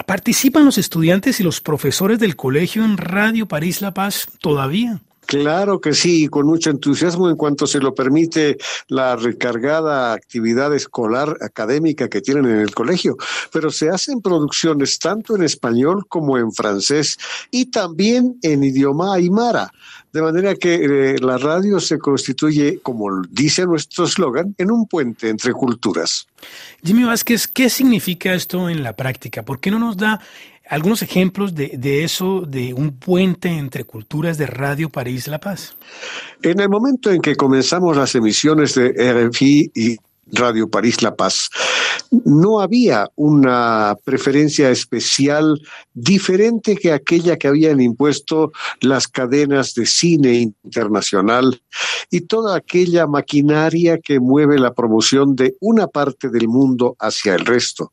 ¿Participan 0.07 0.65
los 0.65 0.79
estudiantes 0.79 1.41
y 1.41 1.43
los 1.43 1.61
profesores 1.61 2.21
del 2.21 2.37
colegio 2.37 2.85
en 2.85 2.99
Radio 2.99 3.49
París 3.49 3.83
La 3.83 3.93
Paz 3.93 4.29
todavía? 4.41 5.01
Claro 5.27 5.81
que 5.81 5.93
sí, 5.93 6.29
con 6.29 6.47
mucho 6.47 6.71
entusiasmo 6.71 7.29
en 7.29 7.37
cuanto 7.37 7.67
se 7.67 7.81
lo 7.81 7.95
permite 7.95 8.57
la 8.89 9.17
recargada 9.17 10.13
actividad 10.13 10.75
escolar 10.75 11.37
académica 11.41 12.09
que 12.09 12.21
tienen 12.21 12.47
en 12.47 12.61
el 12.61 12.75
colegio, 12.75 13.17
pero 13.53 13.71
se 13.71 13.91
hacen 13.91 14.21
producciones 14.21 14.99
tanto 14.99 15.35
en 15.35 15.43
español 15.43 16.07
como 16.09 16.39
en 16.39 16.53
francés 16.53 17.19
y 17.51 17.67
también 17.67 18.39
en 18.43 18.63
idioma 18.63 19.15
aymara. 19.15 19.73
De 20.13 20.23
manera 20.23 20.55
que 20.55 20.75
eh, 20.77 21.19
la 21.19 21.37
radio 21.37 21.79
se 21.79 21.99
constituye, 21.99 22.79
como 22.83 23.23
dice 23.29 23.67
nuestro 23.67 24.05
eslogan, 24.05 24.55
en 24.57 24.71
un 24.71 24.87
puente 24.87 25.29
entre 25.29 25.53
culturas. 25.53 26.27
Jimmy 26.83 27.05
Vázquez, 27.05 27.47
¿qué 27.49 27.69
significa 27.69 28.33
esto 28.33 28.71
en 28.71 28.83
la 28.83 28.95
práctica? 28.95 29.43
¿Por 29.43 29.61
qué 29.61 29.71
no 29.71 29.79
nos 29.79 29.97
da 29.97 30.21
algunos 30.69 31.03
ejemplos 31.03 31.55
de, 31.55 31.77
de, 31.79 32.05
eso, 32.05 32.43
de 32.43 32.75
un 32.75 32.99
puente 32.99 33.49
entre 33.49 33.85
culturas 33.85 34.39
de 34.39 34.47
Radio 34.47 34.89
París 34.89 35.29
La 35.29 35.39
Paz. 35.39 35.77
En 36.43 36.61
el 36.61 36.69
momento 36.69 37.11
en 37.11 37.21
que 37.21 37.37
comenzamos 37.37 37.97
las 37.97 38.15
emisiones 38.15 38.75
de 38.75 38.91
RFI 38.91 39.71
y 39.75 39.97
Radio 40.33 40.69
París 40.69 41.03
La 41.03 41.15
Paz, 41.15 41.49
no 42.25 42.61
había 42.61 43.09
una 43.15 43.97
preferencia 44.05 44.71
especial 44.71 45.61
diferente 45.95 46.77
que 46.77 46.93
aquella 46.93 47.37
que 47.37 47.49
habían 47.49 47.81
impuesto 47.81 48.53
las 48.81 49.09
cadenas 49.09 49.75
de 49.75 49.87
cine 49.87 50.53
internacional 50.65 51.61
y 52.11 52.23
toda 52.23 52.57
aquella 52.57 53.07
maquinaria 53.07 53.99
que 53.99 54.21
mueve 54.21 54.59
la 54.59 54.75
promoción 54.75 55.37
de 55.37 55.57
una 55.61 55.87
parte 55.87 56.29
del 56.29 56.49
mundo 56.49 56.97
hacia 56.99 57.35
el 57.35 57.45
resto. 57.45 57.93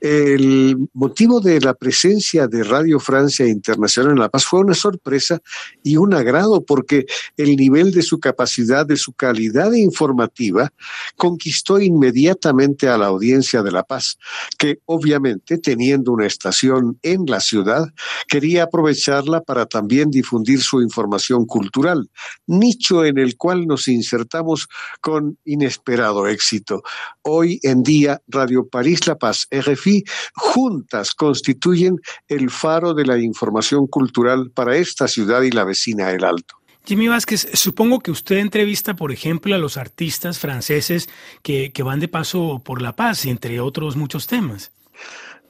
El 0.00 0.88
motivo 0.92 1.40
de 1.40 1.60
la 1.60 1.74
presencia 1.74 2.46
de 2.48 2.64
Radio 2.64 2.98
Francia 2.98 3.46
Internacional 3.46 4.12
en 4.12 4.18
La 4.18 4.28
Paz 4.28 4.44
fue 4.44 4.60
una 4.60 4.74
sorpresa 4.74 5.40
y 5.82 5.96
un 5.96 6.14
agrado 6.14 6.64
porque 6.64 7.06
el 7.36 7.56
nivel 7.56 7.92
de 7.92 8.02
su 8.02 8.18
capacidad, 8.18 8.86
de 8.86 8.96
su 8.96 9.12
calidad 9.12 9.72
informativa, 9.72 10.72
conquistó 11.16 11.51
inmediatamente 11.80 12.88
a 12.88 12.98
la 12.98 13.06
audiencia 13.06 13.62
de 13.62 13.72
La 13.72 13.82
Paz, 13.82 14.18
que 14.58 14.78
obviamente 14.86 15.58
teniendo 15.58 16.12
una 16.12 16.26
estación 16.26 16.98
en 17.02 17.24
la 17.26 17.40
ciudad, 17.40 17.88
quería 18.28 18.64
aprovecharla 18.64 19.40
para 19.40 19.66
también 19.66 20.10
difundir 20.10 20.60
su 20.60 20.80
información 20.80 21.46
cultural, 21.46 22.10
nicho 22.46 23.04
en 23.04 23.18
el 23.18 23.36
cual 23.36 23.66
nos 23.66 23.88
insertamos 23.88 24.68
con 25.00 25.38
inesperado 25.44 26.26
éxito. 26.26 26.82
Hoy 27.22 27.60
en 27.62 27.82
día, 27.82 28.20
Radio 28.28 28.68
París 28.68 29.06
La 29.06 29.16
Paz, 29.16 29.46
RFI, 29.50 30.04
juntas 30.34 31.14
constituyen 31.14 31.96
el 32.28 32.50
faro 32.50 32.94
de 32.94 33.04
la 33.04 33.18
información 33.18 33.86
cultural 33.86 34.50
para 34.50 34.76
esta 34.76 35.08
ciudad 35.08 35.42
y 35.42 35.50
la 35.50 35.64
vecina 35.64 36.10
El 36.10 36.24
Alto. 36.24 36.61
Jimmy 36.84 37.08
Vázquez, 37.08 37.48
supongo 37.54 38.00
que 38.00 38.10
usted 38.10 38.38
entrevista, 38.38 38.94
por 38.94 39.12
ejemplo, 39.12 39.54
a 39.54 39.58
los 39.58 39.76
artistas 39.76 40.38
franceses 40.38 41.08
que, 41.42 41.72
que 41.72 41.82
van 41.82 42.00
de 42.00 42.08
paso 42.08 42.60
por 42.64 42.82
La 42.82 42.96
Paz, 42.96 43.24
entre 43.24 43.60
otros 43.60 43.96
muchos 43.96 44.26
temas. 44.26 44.72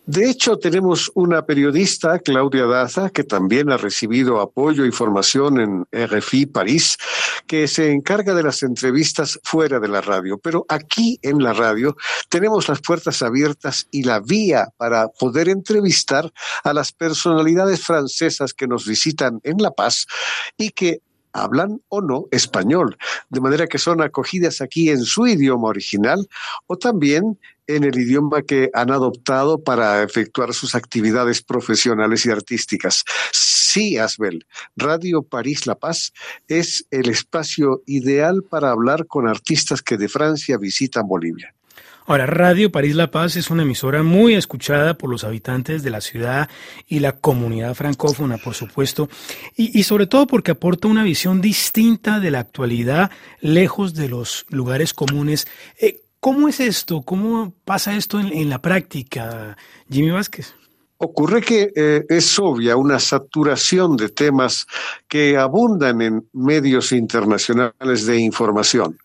De 0.05 0.29
hecho, 0.29 0.59
tenemos 0.59 1.13
una 1.15 1.47
periodista, 1.47 2.19
Claudia 2.19 2.67
Daza, 2.67 3.11
que 3.11 3.23
también 3.23 3.71
ha 3.71 3.77
recibido 3.77 4.41
apoyo 4.41 4.85
y 4.85 4.91
formación 4.91 5.61
en 5.61 5.87
RFI 5.93 6.47
París, 6.47 6.99
que 7.47 7.69
se 7.69 7.93
encarga 7.93 8.35
de 8.35 8.43
las 8.43 8.65
entrevistas 8.65 9.39
fuera 9.45 9.79
de 9.79 9.87
la 9.87 10.01
radio. 10.01 10.39
Pero 10.39 10.67
aquí 10.69 11.21
en 11.23 11.41
la 11.41 11.53
radio 11.53 11.97
tenemos 12.29 12.69
las 12.69 12.81
puertas 12.81 13.23
abiertas 13.23 13.87
y 13.93 14.03
la 14.03 14.19
vía 14.19 14.67
para 14.77 15.07
poder 15.07 15.49
entrevistar 15.49 16.33
a 16.65 16.73
las 16.73 16.91
personalidades 16.91 17.85
francesas 17.85 18.55
que 18.55 18.67
nos 18.67 18.85
visitan 18.85 19.39
en 19.45 19.59
La 19.59 19.71
Paz 19.71 20.07
y 20.57 20.71
que 20.71 21.01
hablan 21.33 21.81
o 21.89 22.01
no 22.01 22.27
español, 22.31 22.97
de 23.31 23.41
manera 23.41 23.67
que 23.67 23.79
son 23.79 24.03
acogidas 24.03 24.61
aquí 24.61 24.91
en 24.91 25.03
su 25.03 25.27
idioma 25.27 25.69
original 25.69 26.29
o 26.67 26.77
también 26.77 27.39
en 27.67 27.85
el 27.85 27.99
idioma 27.99 28.43
que 28.43 28.71
han 28.75 28.91
adoptado 28.91 29.63
para 29.63 30.03
efectuar 30.03 30.53
sus 30.53 30.75
actividades 30.75 31.43
profesionales 31.43 32.27
y 32.27 32.31
artísticas. 32.31 33.05
Sí, 33.33 33.97
Asbel, 33.97 34.47
Radio 34.77 35.23
París 35.23 35.67
La 35.67 35.77
Paz 35.77 36.13
es 36.49 36.87
el 36.91 37.09
espacio 37.09 37.83
ideal 37.87 38.43
para 38.43 38.71
hablar 38.71 39.07
con 39.07 39.29
artistas 39.29 39.81
que 39.81 39.97
de 39.97 40.09
Francia 40.09 40.59
visitan 40.59 41.07
Bolivia. 41.07 41.55
Ahora, 42.07 42.27
Radio 42.27 42.73
París 42.73 42.97
La 42.97 43.11
Paz 43.11 43.37
es 43.37 43.51
una 43.51 43.63
emisora 43.63 44.03
muy 44.03 44.35
escuchada 44.35 44.95
por 44.95 45.11
los 45.11 45.25
habitantes 45.25 45.83
de 45.83 45.91
la 45.91 46.01
ciudad 46.01 46.49
y 46.87 46.99
la 46.99 47.13
comunidad 47.13 47.75
francófona, 47.75 48.39
por 48.39 48.55
supuesto, 48.55 49.09
y, 49.57 49.83
sobre 49.85 50.07
todo 50.07 50.27
porque 50.27 50.53
aporta 50.53 50.89
una 50.89 51.05
visión 51.05 51.41
distinta 51.41 52.19
de 52.19 52.31
la 52.31 52.41
actualidad, 52.41 53.11
lejos 53.41 53.95
de 53.95 54.09
los 54.09 54.47
lugares 54.49 54.95
comunes. 54.95 55.47
Eh, 55.81 56.03
¿Cómo 56.19 56.49
es 56.49 56.61
esto? 56.61 57.03
¿Cómo 57.03 57.55
pasa 57.65 57.97
esto 57.97 58.21
en 58.21 58.49
la 58.49 58.63
práctica, 58.63 59.57
Jimmy 59.91 60.11
Vázquez? 60.11 60.55
Ocurre 61.05 61.41
que 61.41 61.73
eh, 61.75 62.05
es 62.09 62.39
obvia 62.39 62.77
una 62.77 63.01
saturación 63.01 63.97
de 63.97 64.09
temas 64.09 64.69
que 65.09 65.37
abundan 65.37 66.01
en 66.01 66.29
medios 66.33 66.93
internacionales 66.93 68.07
de 68.07 68.19
información. 68.19 68.97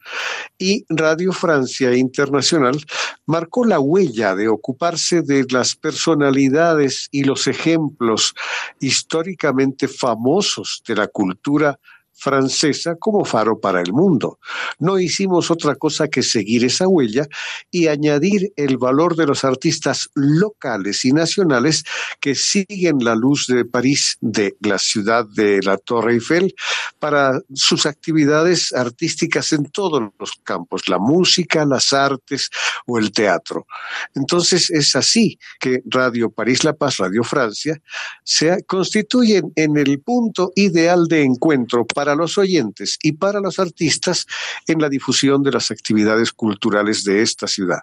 Y 0.60 0.86
Radio 0.90 1.34
Francia 1.34 1.96
Internacional 1.96 2.80
marcó 3.26 3.66
la 3.66 3.80
huella 3.80 4.36
de 4.36 4.48
ocuparse 4.48 5.24
de 5.24 5.48
las 5.50 5.76
personalidades 5.76 7.08
y 7.12 7.24
los 7.24 7.48
ejemplos 7.48 8.36
históricamente 8.80 9.88
famosos 9.88 10.84
de 10.88 10.98
la 10.98 11.08
cultura 11.08 11.80
francesa 12.18 12.96
como 12.96 13.24
faro 13.24 13.60
para 13.60 13.82
el 13.82 13.94
mundo. 13.94 14.40
No 14.80 15.00
hicimos 15.00 15.52
otra 15.52 15.76
cosa 15.76 16.08
que 16.08 16.24
seguir 16.24 16.66
esa 16.66 16.88
huella 16.88 17.28
y 17.72 17.88
añadir 17.88 18.52
el 18.56 18.78
valor 18.78 19.16
de 19.16 19.28
los 19.28 19.44
artistas 19.44 20.10
locales 20.16 21.06
y 21.06 21.12
nacionales 21.12 21.84
que 22.20 22.36
siguen 22.36 22.98
la 23.04 23.16
luz 23.16 23.48
de 23.48 23.66
París, 23.66 24.18
de 24.22 24.56
la 24.62 24.80
ciudad 24.80 25.26
de 25.26 25.62
la 25.62 25.78
Torre 25.78 26.14
Eiffel, 26.14 26.54
para 27.00 27.40
sus 27.54 27.86
actividades 27.86 28.74
artísticas 28.74 29.54
en 29.54 29.66
todos 29.66 30.12
los 30.20 30.32
campos, 30.44 30.88
la 30.88 30.98
música, 30.98 31.66
las 31.66 31.94
artes 31.94 32.50
o 32.86 32.98
el 32.98 33.12
teatro. 33.12 33.68
Entonces 34.16 34.70
es 34.72 34.96
así 34.96 35.38
que 35.60 35.82
Radio 35.86 36.30
París 36.32 36.64
La 36.64 36.74
Paz, 36.74 36.98
Radio 36.98 37.24
Francia, 37.24 37.80
se 38.24 38.64
constituyen 38.64 39.52
en 39.56 39.78
el 39.78 40.00
punto 40.00 40.52
ideal 40.56 41.08
de 41.08 41.24
encuentro 41.24 41.86
para 41.86 42.07
para 42.08 42.16
los 42.16 42.38
oyentes 42.38 42.98
y 43.04 43.12
para 43.12 43.42
los 43.42 43.60
artistas 43.60 44.26
en 44.66 44.80
la 44.80 44.88
difusión 44.88 45.44
de 45.44 45.52
las 45.52 45.72
actividades 45.72 46.32
culturales 46.32 47.04
de 47.04 47.22
esta 47.22 47.48
ciudad. 47.48 47.80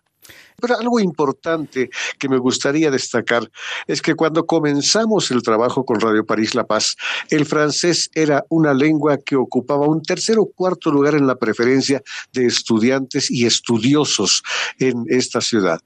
Pero 0.59 0.79
algo 0.79 0.99
importante 0.99 1.91
que 2.19 2.31
me 2.31 2.39
gustaría 2.39 2.91
destacar 2.91 3.51
es 3.87 4.01
que 4.01 4.15
cuando 4.15 4.47
comenzamos 4.47 5.31
el 5.31 5.43
trabajo 5.43 5.85
con 5.85 6.01
Radio 6.01 6.25
París 6.25 6.55
La 6.55 6.67
Paz, 6.67 6.97
el 7.29 7.45
francés 7.45 8.09
era 8.15 8.47
una 8.49 8.73
lengua 8.73 9.19
que 9.19 9.37
ocupaba 9.37 9.87
un 9.87 10.01
tercer 10.01 10.39
o 10.39 10.47
cuarto 10.47 10.91
lugar 10.91 11.15
en 11.15 11.27
la 11.27 11.37
preferencia 11.37 12.03
de 12.33 12.47
estudiantes 12.47 13.31
y 13.31 13.45
estudiosos 13.45 14.43
en 14.79 15.05
esta 15.09 15.43
ciudad. 15.43 15.83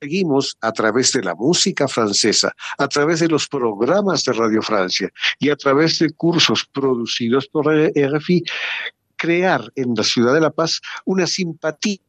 Conseguimos 0.00 0.56
a 0.62 0.72
través 0.72 1.12
de 1.12 1.22
la 1.22 1.34
música 1.34 1.86
francesa, 1.86 2.54
a 2.78 2.88
través 2.88 3.20
de 3.20 3.28
los 3.28 3.46
programas 3.46 4.24
de 4.24 4.32
Radio 4.32 4.62
Francia 4.62 5.10
y 5.38 5.50
a 5.50 5.56
través 5.56 5.98
de 5.98 6.10
cursos 6.12 6.64
producidos 6.64 7.48
por 7.48 7.66
RFI, 7.66 8.42
crear 9.16 9.70
en 9.74 9.92
la 9.94 10.02
ciudad 10.02 10.32
de 10.32 10.40
La 10.40 10.52
Paz 10.52 10.80
una 11.04 11.26
simpatía 11.26 12.00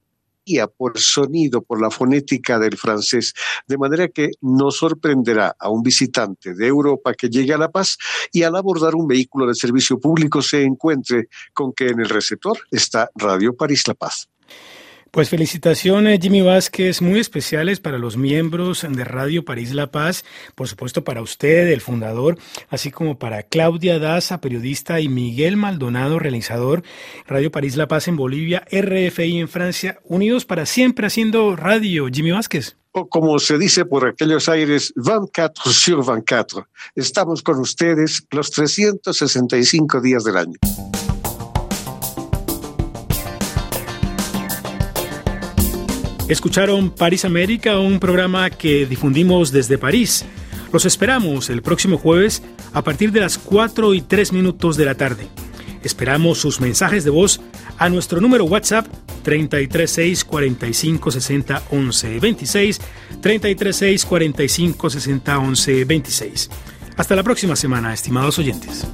por 0.77 0.93
el 0.95 1.01
sonido, 1.01 1.61
por 1.61 1.81
la 1.81 1.91
fonética 1.91 2.57
del 2.59 2.77
francés, 2.77 3.33
de 3.67 3.77
manera 3.77 4.07
que 4.07 4.29
no 4.39 4.71
sorprenderá 4.71 5.53
a 5.59 5.69
un 5.69 5.83
visitante 5.83 6.53
de 6.53 6.67
Europa 6.67 7.13
que 7.13 7.27
llegue 7.27 7.53
a 7.53 7.57
La 7.57 7.71
Paz 7.71 7.97
y 8.31 8.43
al 8.43 8.55
abordar 8.55 8.95
un 8.95 9.05
vehículo 9.05 9.47
de 9.47 9.53
servicio 9.53 9.99
público 9.99 10.41
se 10.41 10.63
encuentre 10.63 11.27
con 11.53 11.73
que 11.73 11.89
en 11.89 11.99
el 11.99 12.07
receptor 12.07 12.57
está 12.71 13.09
Radio 13.15 13.53
París 13.53 13.85
La 13.85 13.95
Paz. 13.95 14.29
Pues 15.11 15.27
felicitaciones 15.27 16.19
Jimmy 16.21 16.39
Vázquez, 16.39 17.01
muy 17.01 17.19
especiales 17.19 17.81
para 17.81 17.97
los 17.97 18.15
miembros 18.15 18.87
de 18.89 19.03
Radio 19.03 19.43
París 19.43 19.73
La 19.73 19.91
Paz, 19.91 20.23
por 20.55 20.69
supuesto 20.69 21.03
para 21.03 21.21
usted, 21.21 21.67
el 21.67 21.81
fundador, 21.81 22.37
así 22.69 22.91
como 22.91 23.19
para 23.19 23.43
Claudia 23.43 23.99
Daza, 23.99 24.39
periodista, 24.39 25.01
y 25.01 25.09
Miguel 25.09 25.57
Maldonado, 25.57 26.17
realizador, 26.17 26.83
Radio 27.27 27.51
París 27.51 27.75
La 27.75 27.89
Paz 27.89 28.07
en 28.07 28.15
Bolivia, 28.15 28.65
RFI 28.71 29.39
en 29.39 29.49
Francia, 29.49 29.99
unidos 30.05 30.45
para 30.45 30.65
siempre 30.65 31.07
haciendo 31.07 31.57
radio. 31.57 32.07
Jimmy 32.07 32.31
Vázquez. 32.31 32.77
O 32.93 33.09
como 33.09 33.37
se 33.39 33.57
dice 33.57 33.83
por 33.83 34.07
aquellos 34.07 34.47
aires, 34.47 34.93
24 34.95 35.73
sur 35.73 36.05
24. 36.05 36.69
Estamos 36.95 37.43
con 37.43 37.59
ustedes 37.59 38.25
los 38.31 38.49
365 38.49 39.99
días 39.99 40.23
del 40.23 40.37
año. 40.37 40.57
Escucharon 46.31 46.91
París 46.91 47.25
América, 47.25 47.77
un 47.77 47.99
programa 47.99 48.49
que 48.49 48.85
difundimos 48.85 49.51
desde 49.51 49.77
París. 49.77 50.23
Los 50.71 50.85
esperamos 50.85 51.49
el 51.49 51.61
próximo 51.61 51.97
jueves 51.97 52.41
a 52.71 52.85
partir 52.85 53.11
de 53.11 53.19
las 53.19 53.37
4 53.37 53.93
y 53.93 53.99
3 53.99 54.31
minutos 54.31 54.77
de 54.77 54.85
la 54.85 54.95
tarde. 54.95 55.27
Esperamos 55.83 56.37
sus 56.37 56.61
mensajes 56.61 57.03
de 57.03 57.09
voz 57.09 57.41
a 57.77 57.89
nuestro 57.89 58.21
número 58.21 58.45
WhatsApp 58.45 58.87
336 59.23 60.23
45 60.23 61.11
60 61.11 61.63
11 61.69 62.19
26 62.21 62.79
336 63.19 64.05
45 64.05 64.89
60 64.89 65.37
11 65.37 65.83
26. 65.83 66.49
Hasta 66.95 67.15
la 67.17 67.23
próxima 67.23 67.57
semana, 67.57 67.93
estimados 67.93 68.39
oyentes. 68.39 68.87